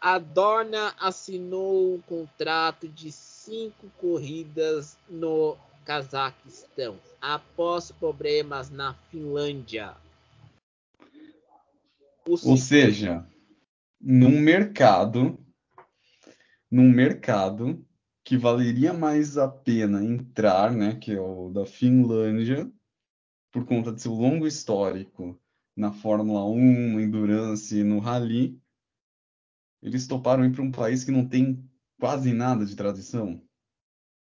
A 0.00 0.18
Dorna 0.18 0.94
assinou 1.00 1.94
um 1.94 2.00
contrato 2.02 2.86
de 2.86 3.10
cinco 3.10 3.88
corridas 3.96 4.98
no 5.08 5.56
Cazaquistão 5.82 6.98
após 7.22 7.90
problemas 7.90 8.68
na 8.68 8.92
Finlândia. 9.10 9.96
Ou 12.26 12.56
seja, 12.58 13.26
num 13.98 14.38
mercado, 14.38 15.38
num 16.70 16.90
mercado 16.90 17.82
que 18.22 18.36
valeria 18.36 18.92
mais 18.92 19.38
a 19.38 19.48
pena 19.48 20.04
entrar, 20.04 20.70
né, 20.70 20.96
que 20.96 21.12
é 21.12 21.20
o 21.20 21.48
da 21.48 21.64
Finlândia, 21.64 22.70
por 23.50 23.64
conta 23.64 23.90
de 23.90 24.02
seu 24.02 24.12
longo 24.12 24.46
histórico 24.46 25.40
na 25.76 25.92
Fórmula 25.92 26.44
1, 26.44 26.92
no 26.92 27.00
Endurance, 27.00 27.82
no 27.82 27.98
Rally, 27.98 28.60
eles 29.82 30.06
toparam 30.06 30.44
ir 30.44 30.52
para 30.52 30.62
um 30.62 30.72
país 30.72 31.04
que 31.04 31.10
não 31.10 31.28
tem 31.28 31.62
quase 31.98 32.32
nada 32.32 32.64
de 32.64 32.74
tradição. 32.74 33.42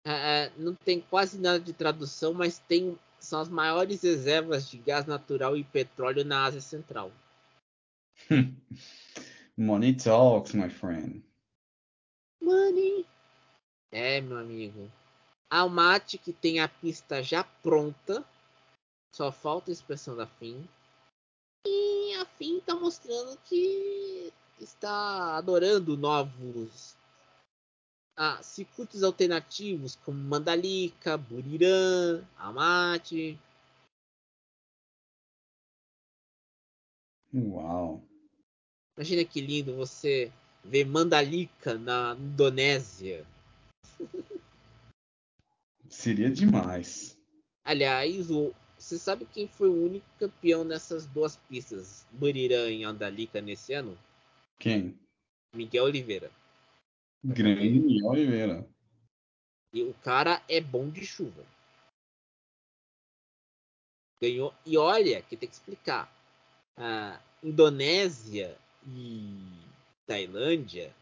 É, 0.06 0.46
é, 0.46 0.54
não 0.58 0.74
tem 0.74 1.02
quase 1.02 1.40
nada 1.40 1.60
de 1.60 1.74
tradução, 1.74 2.34
mas 2.34 2.60
tem 2.60 2.98
são 3.20 3.42
as 3.42 3.50
maiores 3.50 4.02
reservas 4.04 4.70
de 4.70 4.78
gás 4.78 5.06
natural 5.06 5.58
e 5.58 5.64
petróleo 5.64 6.24
na 6.24 6.46
Ásia 6.46 6.62
Central. 6.62 7.12
Money 9.58 9.96
talks, 9.96 10.54
my 10.54 10.70
friend. 10.70 11.24
Money. 12.42 13.06
É, 13.92 14.22
meu 14.22 14.38
amigo. 14.38 14.92
Almaty 15.50 16.18
que 16.18 16.32
tem 16.32 16.60
a 16.60 16.68
pista 16.68 17.24
já 17.24 17.44
pronta, 17.44 18.24
só 19.14 19.32
falta 19.32 19.72
a 19.72 19.74
inspeção 19.74 20.16
da 20.16 20.28
FIM. 20.28 20.68
FIM 22.38 22.60
está 22.60 22.76
mostrando 22.76 23.38
que 23.46 24.32
está 24.60 25.38
adorando 25.38 25.98
novos 25.98 26.96
ah, 28.16 28.42
circuitos 28.44 29.04
alternativos 29.04 29.96
como 29.98 30.18
Mandalika, 30.18 31.18
Buriram, 31.18 32.24
Almaty. 32.38 33.40
Uau! 37.34 38.04
Imagina 38.96 39.26
que 39.26 39.42
lindo 39.42 39.76
você 39.76 40.32
ver 40.64 40.86
Mandalika 40.86 41.76
na 41.76 42.16
Indonésia. 42.20 43.26
Seria 45.90 46.30
demais. 46.30 47.18
Aliás, 47.64 48.30
o, 48.30 48.54
você 48.88 48.98
sabe 48.98 49.26
quem 49.26 49.50
foi 49.50 49.68
o 49.68 49.86
único 49.86 50.06
campeão 50.18 50.64
nessas 50.64 51.06
duas 51.06 51.36
pistas, 51.36 52.08
Buriram 52.10 52.70
e 52.70 52.86
Andalica, 52.86 53.42
nesse 53.42 53.74
ano? 53.74 53.98
Quem? 54.58 54.98
Miguel 55.54 55.84
Oliveira. 55.84 56.32
Grande 57.22 57.70
Miguel 57.70 58.08
Oliveira. 58.08 58.70
E 59.74 59.84
o 59.84 59.94
cara 59.96 60.42
é 60.48 60.62
bom 60.62 60.90
de 60.90 61.06
chuva. 61.06 61.46
Ganhou. 64.22 64.54
E 64.66 64.78
olha, 64.78 65.22
que 65.22 65.36
tem 65.36 65.50
que 65.50 65.56
explicar. 65.56 66.10
A 66.78 67.20
Indonésia 67.44 68.58
e 68.88 69.36
Tailândia 70.06 70.96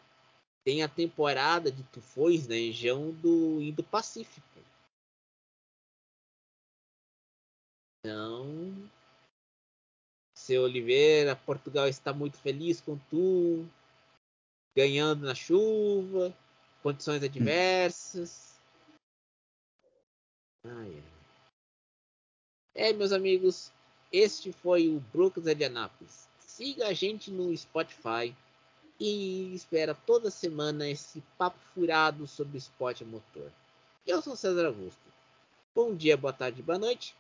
tem 0.64 0.82
a 0.82 0.90
temporada 0.90 1.72
de 1.72 1.84
tufões 1.84 2.48
na 2.48 2.56
região 2.56 3.12
do 3.12 3.62
Indo-Pacífico. 3.62 4.55
Então, 8.06 8.72
seu 10.32 10.62
Oliveira, 10.62 11.36
Portugal 11.36 11.88
está 11.88 12.14
muito 12.14 12.38
feliz 12.38 12.80
com 12.80 13.00
tu, 13.10 13.68
ganhando 14.76 15.26
na 15.26 15.34
chuva, 15.34 16.32
condições 16.84 17.24
adversas. 17.24 18.60
Ai, 20.64 21.04
É, 22.76 22.94
meus 22.94 23.12
amigos, 23.12 23.72
este 24.12 24.52
foi 24.52 24.88
o 24.88 25.00
Brooks 25.12 25.44
de 25.44 25.66
Anápolis. 25.66 26.30
Siga 26.42 26.90
a 26.90 26.94
gente 26.94 27.32
no 27.32 27.58
Spotify, 27.58 28.36
e 29.00 29.52
espera 29.56 29.96
toda 29.96 30.30
semana 30.30 30.88
esse 30.88 31.24
papo 31.40 31.58
furado 31.74 32.28
sobre 32.28 32.60
esporte 32.60 33.04
a 33.04 33.08
motor. 33.08 33.52
Eu 34.06 34.22
sou 34.22 34.36
César 34.36 34.68
Augusto. 34.68 35.02
Bom 35.74 35.96
dia, 35.96 36.16
boa 36.16 36.32
tarde, 36.32 36.62
boa 36.62 36.78
noite 36.78 37.16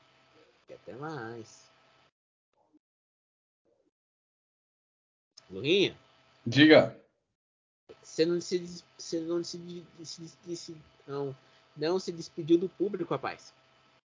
e 0.69 0.73
até 0.73 0.93
mais. 0.93 1.69
Lurinha? 5.49 5.95
Diga. 6.45 6.99
Você 8.01 8.25
não 8.25 8.41
se, 8.41 8.83
você 8.97 9.19
não 9.19 9.43
se, 9.43 9.85
se, 10.03 10.55
se, 10.55 10.77
não, 11.07 11.35
não 11.75 11.99
se 11.99 12.11
despediu 12.11 12.57
do 12.57 12.69
público, 12.69 13.13
rapaz. 13.13 13.53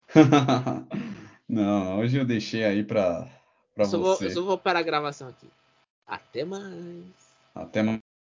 não, 1.49 2.01
hoje 2.01 2.19
eu 2.19 2.25
deixei 2.25 2.65
aí 2.65 2.85
para 2.85 3.29
você. 3.77 3.97
Vou, 3.97 4.17
eu 4.21 4.31
só 4.31 4.43
vou 4.43 4.59
parar 4.59 4.81
a 4.81 4.83
gravação 4.83 5.29
aqui. 5.29 5.49
Até 6.07 6.45
mais. 6.45 7.05
Até 7.55 7.83
mais. 7.83 8.01